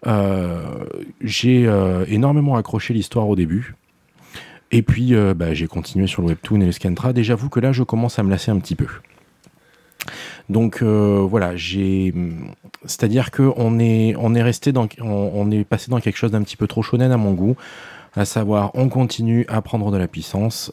[0.07, 0.85] Euh,
[1.23, 3.75] J'ai euh, énormément accroché l'histoire au début.
[4.73, 7.71] Et puis bah, j'ai continué sur le webtoon et le scantrad et j'avoue que là
[7.71, 8.89] je commence à me lasser un petit peu.
[10.49, 12.15] Donc euh, voilà, j'ai,
[12.85, 16.57] c'est-à-dire que on est, resté dans, on, on est passé dans quelque chose d'un petit
[16.57, 17.57] peu trop shonen à mon goût,
[18.15, 20.73] à savoir on continue à prendre de la puissance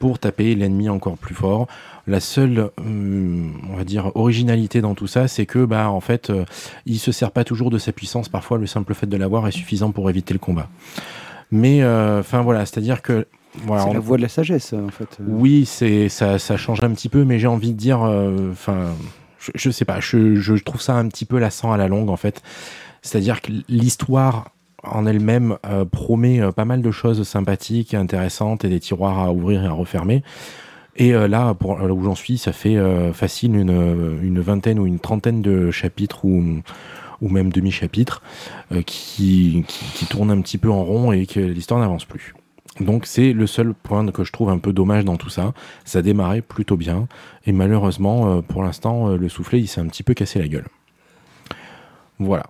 [0.00, 1.68] pour taper l'ennemi encore plus fort.
[2.08, 6.30] La seule, hum, on va dire, originalité dans tout ça, c'est que, bah, en fait,
[6.30, 6.44] euh,
[6.86, 8.28] il se sert pas toujours de sa puissance.
[8.28, 10.68] Parfois, le simple fait de l'avoir est suffisant pour éviter le combat.
[11.52, 13.26] Mais, euh, enfin voilà, c'est-à-dire que,
[13.64, 15.18] voilà, C'est on- la voie de la sagesse, en fait.
[15.26, 18.88] oui, c'est ça, ça change un petit peu, mais j'ai envie de dire, euh, enfin,
[19.38, 22.10] je, je sais pas, je, je trouve ça un petit peu lassant à la longue
[22.10, 22.42] en fait.
[23.02, 24.50] C'est-à-dire que l'histoire
[24.82, 29.32] en elle-même euh, promet euh, pas mal de choses sympathiques, intéressantes et des tiroirs à
[29.32, 30.22] ouvrir et à refermer.
[30.96, 32.76] Et euh, là, pour là où j'en suis, ça fait
[33.12, 36.60] facile une, une vingtaine ou une trentaine de chapitres ou,
[37.22, 38.22] ou même demi-chapitres
[38.72, 42.34] euh, qui, qui, qui tournent un petit peu en rond et que l'histoire n'avance plus.
[42.78, 45.52] Donc c'est le seul point que je trouve un peu dommage dans tout ça.
[45.84, 47.08] Ça démarrait plutôt bien
[47.46, 50.48] et malheureusement, euh, pour l'instant, euh, le soufflet il s'est un petit peu cassé la
[50.48, 50.66] gueule.
[52.18, 52.46] Voilà.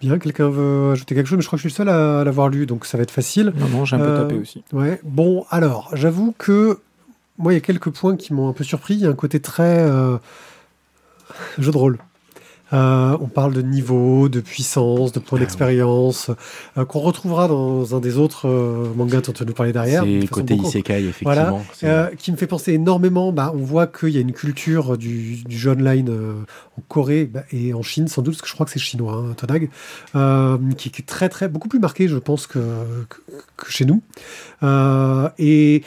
[0.00, 2.20] Bien, quelqu'un veut ajouter quelque chose, mais je crois que je suis le seul à,
[2.20, 3.52] à l'avoir lu, donc ça va être facile.
[3.56, 4.64] Non, non, j'ai un peu Euh, tapé aussi.
[4.72, 5.00] Ouais.
[5.04, 6.80] Bon, alors, j'avoue que
[7.38, 8.94] moi, il y a quelques points qui m'ont un peu surpris.
[8.94, 10.18] Il y a un côté très euh,
[11.58, 11.98] jeu de rôle.
[12.72, 16.30] Euh, on parle de niveau, de puissance, de points d'expérience,
[16.78, 20.04] euh, qu'on retrouvera dans un des autres euh, mangas dont tu nous parler derrière.
[20.04, 21.60] C'est côté beaucoup- isekai, effectivement.
[21.80, 23.32] Voilà, qui me fait penser énormément.
[23.32, 26.10] Bah, on voit qu'il y a une culture du, du jeu online
[26.78, 29.14] en Corée bah, et en Chine, sans doute, parce que je crois que c'est chinois,
[29.14, 29.68] hein, Tonag,
[30.76, 32.58] qui, qui est très, très, beaucoup plus marqué, je pense, que,
[33.08, 33.18] que,
[33.56, 34.02] que chez nous.
[35.38, 35.82] Et.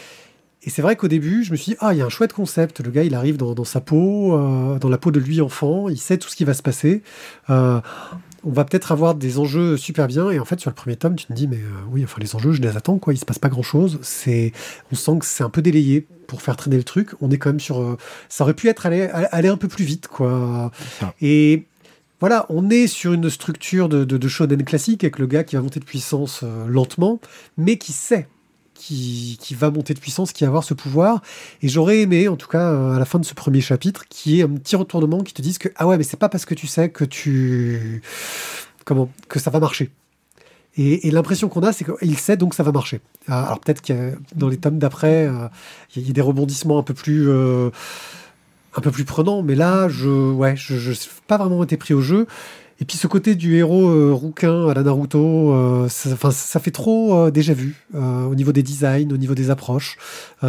[0.65, 2.33] Et c'est vrai qu'au début, je me suis dit, ah, il y a un chouette
[2.33, 2.81] concept.
[2.81, 5.89] Le gars, il arrive dans, dans sa peau, euh, dans la peau de lui enfant,
[5.89, 7.03] il sait tout ce qui va se passer.
[7.51, 7.79] Euh,
[8.43, 10.31] on va peut-être avoir des enjeux super bien.
[10.31, 12.35] Et en fait, sur le premier tome, tu te dis, mais euh, oui, enfin, les
[12.35, 13.13] enjeux, je les attends, quoi.
[13.13, 13.99] Il se passe pas grand-chose.
[14.01, 14.53] C'est,
[14.91, 17.11] on sent que c'est un peu délayé pour faire traîner le truc.
[17.21, 17.97] On est quand même sur.
[18.27, 20.71] ça aurait pu être aller, aller un peu plus vite, quoi.
[21.21, 21.65] Et
[22.19, 25.57] voilà, on est sur une structure de, de, de shonen classique avec le gars qui
[25.57, 27.19] va monter de puissance lentement,
[27.57, 28.27] mais qui sait
[28.75, 31.21] qui, va monter de puissance, qui va avoir ce pouvoir.
[31.61, 34.39] Et j'aurais aimé, en tout cas, euh, à la fin de ce premier chapitre, qui
[34.39, 36.53] est un petit retournement qui te dise que ah ouais, mais c'est pas parce que
[36.53, 38.01] tu sais que tu
[38.83, 39.89] comment que ça va marcher.
[40.77, 42.99] Et, l'impression qu'on a, c'est qu'il sait donc ça va marcher.
[43.29, 45.47] Ah, Alors peut-être que dans les tomes d'après, euh,
[45.95, 47.69] il y, a- des rebondissements un peu plus euh,
[48.75, 50.91] un peu plus prenants, mais là, je ouais, je, je
[51.27, 52.27] pas vraiment été pris au jeu.
[52.81, 57.17] Et puis ce côté du héros euh, rouquin à la Naruto, euh, ça, fait trop
[57.27, 59.97] euh, déjà vu euh, au niveau des designs, au niveau des approches.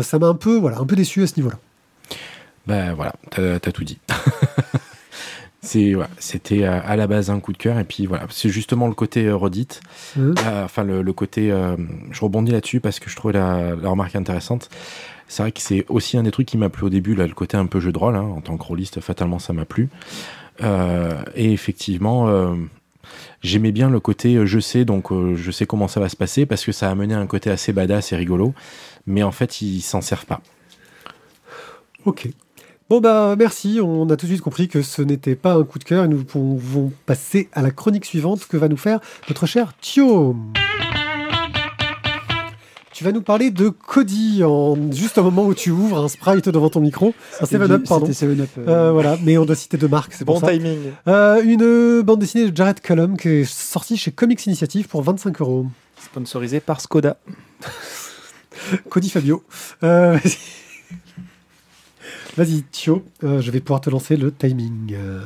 [0.02, 1.58] Ça m'a un peu, voilà, un peu déçu à ce niveau-là.
[2.66, 3.98] Ben voilà, t'as as tout dit.
[5.62, 8.86] C'est voilà, c'était à la base un coup de cœur et puis voilà, c'est justement
[8.86, 9.80] le côté redite,
[10.16, 11.52] Euh, enfin le, le côté,
[12.12, 14.68] je rebondis là-dessus parce que je trouvais la, la remarque intéressante.
[15.26, 17.34] C'est vrai que c'est aussi un des trucs qui m'a plu au début, là, le
[17.34, 18.14] côté un peu jeu de rôle.
[18.14, 18.20] hein.
[18.36, 19.88] en tant que rôliste, fatalement, ça m'a plu.
[20.62, 22.54] Euh, et effectivement, euh,
[23.42, 26.46] j'aimais bien le côté euh, je sais, donc je sais comment ça va se passer
[26.46, 28.54] parce que ça a amené un côté assez badass et rigolo.
[29.06, 30.40] Mais en fait, ils s'en servent pas.
[32.04, 32.28] Ok.
[32.88, 35.80] Bon bah merci, on a tout de suite compris que ce n'était pas un coup
[35.80, 39.46] de cœur et nous pouvons passer à la chronique suivante que va nous faire notre
[39.46, 40.36] cher Thio.
[42.96, 46.48] Tu vas nous parler de Cody en juste au moment où tu ouvres un sprite
[46.48, 47.12] devant ton micro.
[47.42, 48.06] Un 7-Up, pardon.
[48.10, 48.48] C'était 7-Up.
[48.56, 50.78] euh, Euh, voilà, mais on doit citer deux marques, c'est Bon pour timing.
[51.06, 55.42] Euh, une bande dessinée de Jared Cullum qui est sortie chez Comics Initiative pour 25
[55.42, 55.66] euros.
[56.02, 57.18] Sponsorisé par Skoda.
[58.88, 59.44] Cody Fabio.
[59.82, 60.18] Euh,
[62.38, 62.62] vas-y.
[62.62, 64.94] Thio, euh, je vais pouvoir te lancer le timing.
[64.94, 65.20] Euh.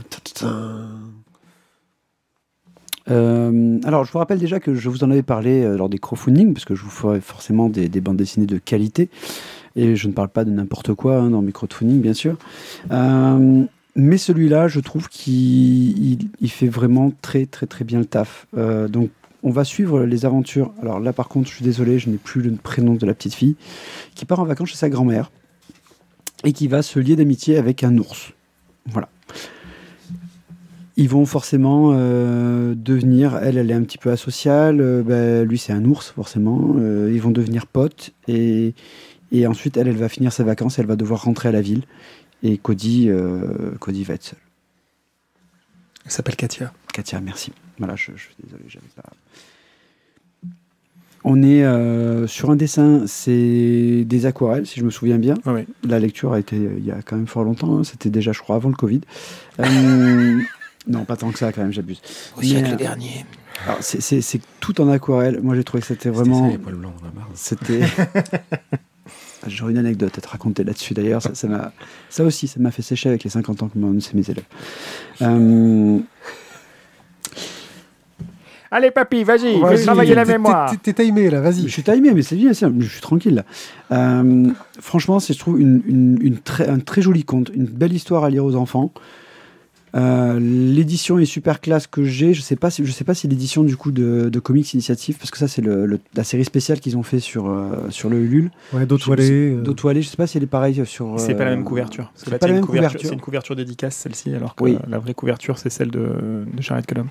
[3.11, 5.99] Euh, alors, je vous rappelle déjà que je vous en avais parlé euh, lors des
[5.99, 9.09] crowdfunding, parce que je vous ferai forcément des, des bandes dessinées de qualité.
[9.77, 12.37] Et je ne parle pas de n'importe quoi hein, dans mes crowdfunding, bien sûr.
[12.91, 13.65] Euh,
[13.97, 18.47] mais celui-là, je trouve qu'il il- il fait vraiment très, très, très bien le taf.
[18.89, 19.11] Donc,
[19.43, 20.73] on va suivre les aventures.
[20.83, 23.35] Alors là, par contre, je suis désolé, je n'ai plus le prénom de la petite
[23.35, 23.57] fille,
[24.15, 25.31] qui part en vacances chez sa grand-mère
[26.45, 28.33] et qui va se lier d'amitié avec un ours.
[28.87, 29.09] Voilà
[31.01, 35.57] ils vont forcément euh, devenir, elle, elle est un petit peu asociale, euh, ben, lui
[35.57, 38.75] c'est un ours forcément, euh, ils vont devenir potes et,
[39.33, 41.85] et ensuite elle, elle va finir ses vacances, elle va devoir rentrer à la ville
[42.43, 43.11] et Cody,
[43.81, 44.39] Cody va être seul.
[46.05, 46.73] Elle s'appelle Katia.
[46.93, 47.53] Katia, merci.
[47.79, 49.11] Voilà, je, je suis désolé, j'avais pas.
[51.23, 55.35] On est euh, sur un dessin, c'est des aquarelles, si je me souviens bien.
[55.45, 55.67] Ah oui.
[55.87, 57.85] La lecture a été euh, il y a quand même fort longtemps, hein.
[57.85, 59.03] c'était déjà, je crois, avant le Covid.
[59.61, 60.41] Euh,
[60.87, 62.01] non, pas tant que ça, quand même, j'abuse.
[62.37, 63.25] Au Mais, siècle euh, dernier.
[63.67, 65.41] Alors, c'est- c'est c'est tout en aquarelle.
[65.43, 66.47] Moi, j'ai trouvé que c'était vraiment.
[66.47, 67.29] ça, les poils blancs barre.
[67.35, 67.81] C'était.
[69.47, 71.23] J'aurais une anecdote à te raconter là-dessus d'ailleurs.
[71.23, 71.73] Ça, ça, m'a-
[72.11, 74.45] ça aussi, ça m'a fait sécher avec les 50 ans que m'ont annoncé mes élèves.
[75.23, 75.99] Euh,
[78.73, 80.71] Allez, papy, vas-y, Vas-y, fais travailler la mémoire.
[80.71, 81.63] t'es- T'es timé là, vas-y.
[81.63, 83.45] je suis timé, mais c'est bien, c'est- je suis tranquille là.
[83.91, 87.93] Euh, franchement, c'est, je trouve, une, une- une très, un très joli conte, une belle
[87.93, 88.93] histoire à lire aux enfants.
[89.95, 92.33] Euh, l'édition est super classe que j'ai.
[92.35, 95.17] Je sais pas si je sais pas si l'édition du coup de, de Comics Initiative
[95.19, 98.09] parce que ça c'est le, le- la série spéciale qu'ils ont fait sur euh, sur
[98.09, 98.51] le Ulule.
[98.73, 99.31] Ouais, toilets.
[99.31, 101.19] euh, D'auto-allée, je sais pas si elle est pareille sur.
[101.19, 102.13] C'est pas la euh, même couverture.
[102.15, 103.01] c'est pas la une même couverture.
[103.03, 104.79] C'est une couverture dédicace celle-ci, alors que Oui.
[104.89, 105.99] la vraie couverture c'est celle de,
[106.55, 107.09] de Jared Cullum.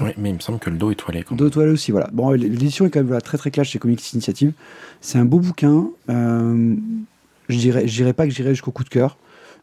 [0.00, 1.22] Oui, mais il me semble que le dos est toilé.
[1.22, 1.38] Quand même.
[1.38, 2.08] D'auto-allée aussi, voilà.
[2.12, 4.52] Bon, l'édition est quand même voilà, très très classe chez Comics Initiative.
[5.00, 5.88] C'est un beau bouquin.
[6.10, 6.74] Euh,
[7.48, 9.16] je dirais, je dirais pas que j'irai jusqu'au coup de cœur,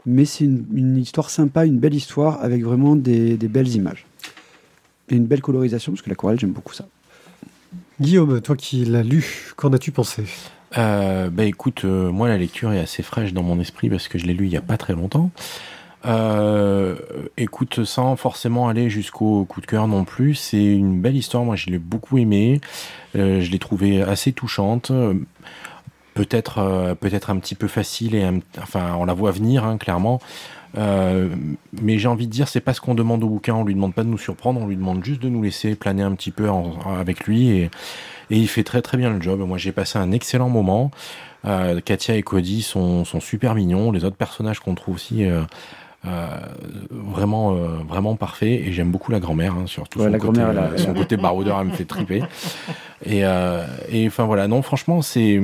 [0.06, 4.06] mais c'est une, une histoire sympa, une belle histoire avec vraiment des, des belles images.
[5.10, 6.86] Et une belle colorisation, parce que l'aquarelle, j'aime beaucoup ça.
[8.00, 10.24] Guillaume, toi qui l'as lu, qu'en as-tu pensé?
[10.78, 14.18] Euh, bah écoute, euh, moi la lecture est assez fraîche dans mon esprit parce que
[14.18, 15.30] je l'ai lu il y a pas très longtemps.
[16.06, 16.96] Euh,
[17.38, 21.46] écoute, sans forcément aller jusqu'au coup de cœur non plus, c'est une belle histoire.
[21.46, 22.60] Moi, je l'ai beaucoup aimé.
[23.16, 24.92] Euh, je l'ai trouvée assez touchante.
[26.14, 29.78] Peut-être euh, peut-être un petit peu facile et un- enfin on la voit venir hein,
[29.78, 30.20] clairement.
[30.78, 31.30] Euh,
[31.82, 33.54] mais j'ai envie de dire, c'est pas ce qu'on demande au bouquin.
[33.56, 36.02] On lui demande pas de nous surprendre, on lui demande juste de nous laisser planer
[36.04, 37.64] un petit peu en- avec lui et,
[38.32, 39.40] et il fait très très bien le job.
[39.42, 40.90] Moi, j'ai passé un excellent moment.
[41.46, 43.92] Euh, Katia et Cody sont, sont super mignons.
[43.92, 45.26] Les autres personnages qu'on trouve aussi.
[45.26, 45.42] euh,
[46.92, 50.42] vraiment euh, vraiment parfait et j'aime beaucoup la grand-mère hein, surtout Ouais, son, la côté,
[50.42, 52.24] euh, son côté baroudeur elle me fait triper
[53.06, 53.22] et
[53.90, 55.42] et enfin voilà non franchement c'est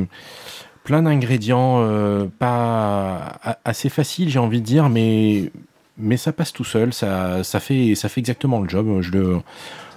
[0.90, 5.52] plein d'ingrédients euh, pas assez faciles j'ai envie de dire mais
[6.00, 9.38] mais ça passe tout seul ça ça fait ça fait exactement le job je le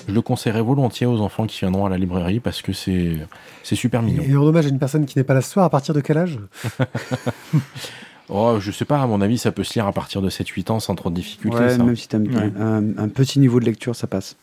[0.06, 3.16] je le conseillerais volontiers aux enfants qui viendront à la librairie parce que c'est
[3.62, 5.64] c'est super mignon Et en hommage à une personne qui n'est pas là ce soir,
[5.64, 6.38] à partir de quel âge?
[8.28, 10.70] Oh je sais pas à mon avis ça peut se lire à partir de 7-8
[10.70, 11.82] ans sans trop de difficultés Ouais, ça.
[11.82, 12.52] même si tu as Ouais.
[12.58, 14.36] un- un petit niveau de lecture, ça passe.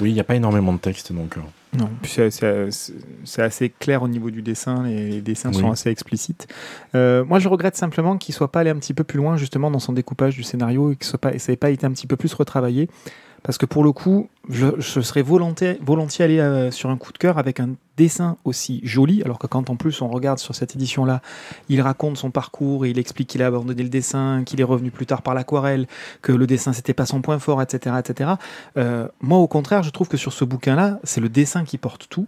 [0.00, 1.40] oui il n'y a pas énormément de texte donc euh,
[1.76, 5.60] Non, c'est- assez clair au niveau du dessin, les, les dessins Oui.
[5.60, 6.46] sont assez explicites.
[6.94, 9.70] Euh, moi, je regrette simplement qu'il soit pas allé un petit peu plus loin justement
[9.70, 12.32] dans son découpage du scénario et que ça n'ait pas été un petit peu plus
[12.32, 12.88] retravaillé.
[13.42, 17.18] Parce que pour le coup, je, serais volontiers, volontiers allé euh, sur un coup de
[17.18, 20.74] cœur avec un dessin aussi joli, alors que quand en plus on regarde sur cette
[20.74, 21.22] édition-là,
[21.68, 25.06] il raconte son parcours, il explique qu'il a abandonné le dessin, qu'il est revenu plus
[25.06, 25.86] tard par l'aquarelle,
[26.22, 28.32] que le dessin c'était pas son point fort, etc., etc.
[28.76, 32.08] Euh, moi, au contraire, je trouve que sur ce bouquin-là, c'est le dessin qui porte
[32.08, 32.26] tout.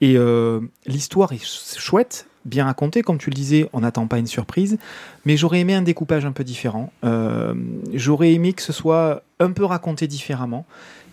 [0.00, 4.18] Et euh, l'histoire est ch- chouette, bien racontée, comme tu le disais, on n'attend pas
[4.18, 4.78] une surprise.
[5.24, 6.92] Mais j'aurais aimé un découpage un peu différent.
[7.04, 7.54] Euh,
[7.92, 10.64] j'aurais aimé que ce soit un peu raconté différemment.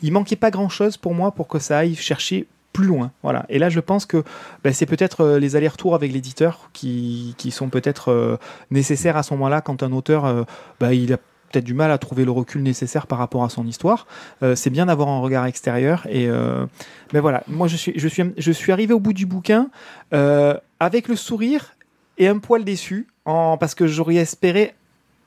[0.02, 3.12] Il manquait pas grand-chose pour moi pour que ça aille chercher plus loin.
[3.22, 3.46] Voilà.
[3.50, 4.24] Et là, je pense que
[4.64, 8.38] ben, c'est peut-être euh, les allers-retours avec l'éditeur qui, qui sont peut-être euh,
[8.72, 10.46] nécessaires à ce moment-là quand un auteur,
[10.80, 11.18] ben, il a
[11.54, 14.08] peut-être du mal à trouver le recul nécessaire par rapport à son histoire.
[14.42, 16.06] Euh, c'est bien d'avoir un regard extérieur.
[16.10, 16.66] Et euh,
[17.14, 19.70] ben voilà, moi je suis, arrivé au bout du bouquin
[20.14, 21.76] euh, avec le sourire
[22.18, 24.74] et un poil déçu en, parce que j'aurais espéré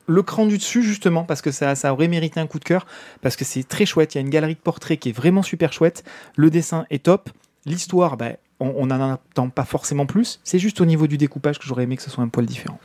[0.09, 2.87] le cran du dessus justement parce que ça, aurait mérité un coup de cœur
[3.23, 4.15] parce que c'est très chouette.
[4.15, 6.05] Il y a une galerie de portraits qui est vraiment super chouette.
[6.37, 7.31] Le dessin est top.
[7.65, 10.41] L'histoire, ben, on n'en attend pas forcément plus.
[10.45, 12.79] C'est juste au niveau du découpage que j'aurais aimé que ce soit un poil différent.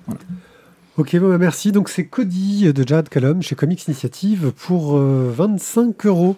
[1.02, 1.72] Ok, bah, merci.
[1.72, 6.36] Donc c'est Cody de Jad Callum chez Comics Initiative pour euh, 25 euros.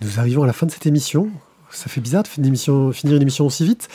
[0.00, 1.28] Nous arrivons à la fin de cette émission.
[1.70, 3.88] Ça fait bizarre de finir une émission, finir une émission aussi vite.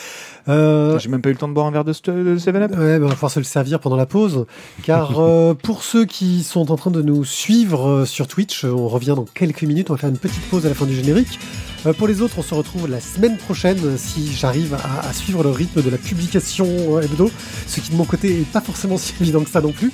[0.48, 2.72] Euh, J'ai même pas eu le temps de boire un verre de, st- de 7-Up.
[2.78, 4.46] Ouais, bah, on va pouvoir se le servir pendant la pause.
[4.84, 8.88] Car euh, pour ceux qui sont en train de nous suivre euh, sur Twitch, on
[8.88, 9.90] revient dans quelques minutes.
[9.90, 11.40] On va faire une petite pause à la fin du générique.
[11.86, 15.42] Euh, pour les autres, on se retrouve la semaine prochaine si j'arrive à, à suivre
[15.44, 17.32] le rythme de la publication hebdo.
[17.68, 19.92] Ce qui de mon côté est pas forcément si évident que ça non plus.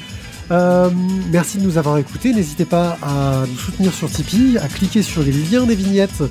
[0.51, 0.89] Euh,
[1.31, 2.33] merci de nous avoir écoutés.
[2.33, 6.23] N'hésitez pas à nous soutenir sur Tipeee, à cliquer sur les liens des vignettes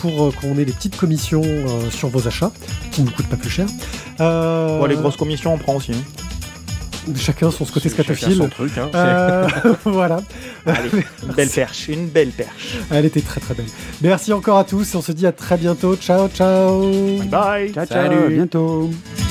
[0.00, 2.50] pour euh, qu'on ait des petites commissions euh, sur vos achats,
[2.90, 3.66] qui ne nous coûtent pas plus cher.
[4.20, 5.92] Euh, Bon, les grosses commissions, on prend aussi.
[5.92, 7.12] hein.
[7.16, 8.36] Chacun son côté Chacun scatophile.
[8.36, 8.90] son truc, hein.
[8.94, 9.48] Euh,
[9.84, 10.20] voilà.
[10.66, 10.90] Allez,
[11.26, 12.76] une belle perche, une belle perche.
[12.90, 13.66] Elle était très très belle.
[14.02, 14.94] Merci encore à tous.
[14.94, 15.96] On se dit à très bientôt.
[15.96, 16.82] Ciao, ciao.
[17.18, 17.72] Bye bye.
[17.72, 18.24] Ciao, ciao, Salut.
[18.26, 18.90] à bientôt.
[19.16, 19.27] Ciao.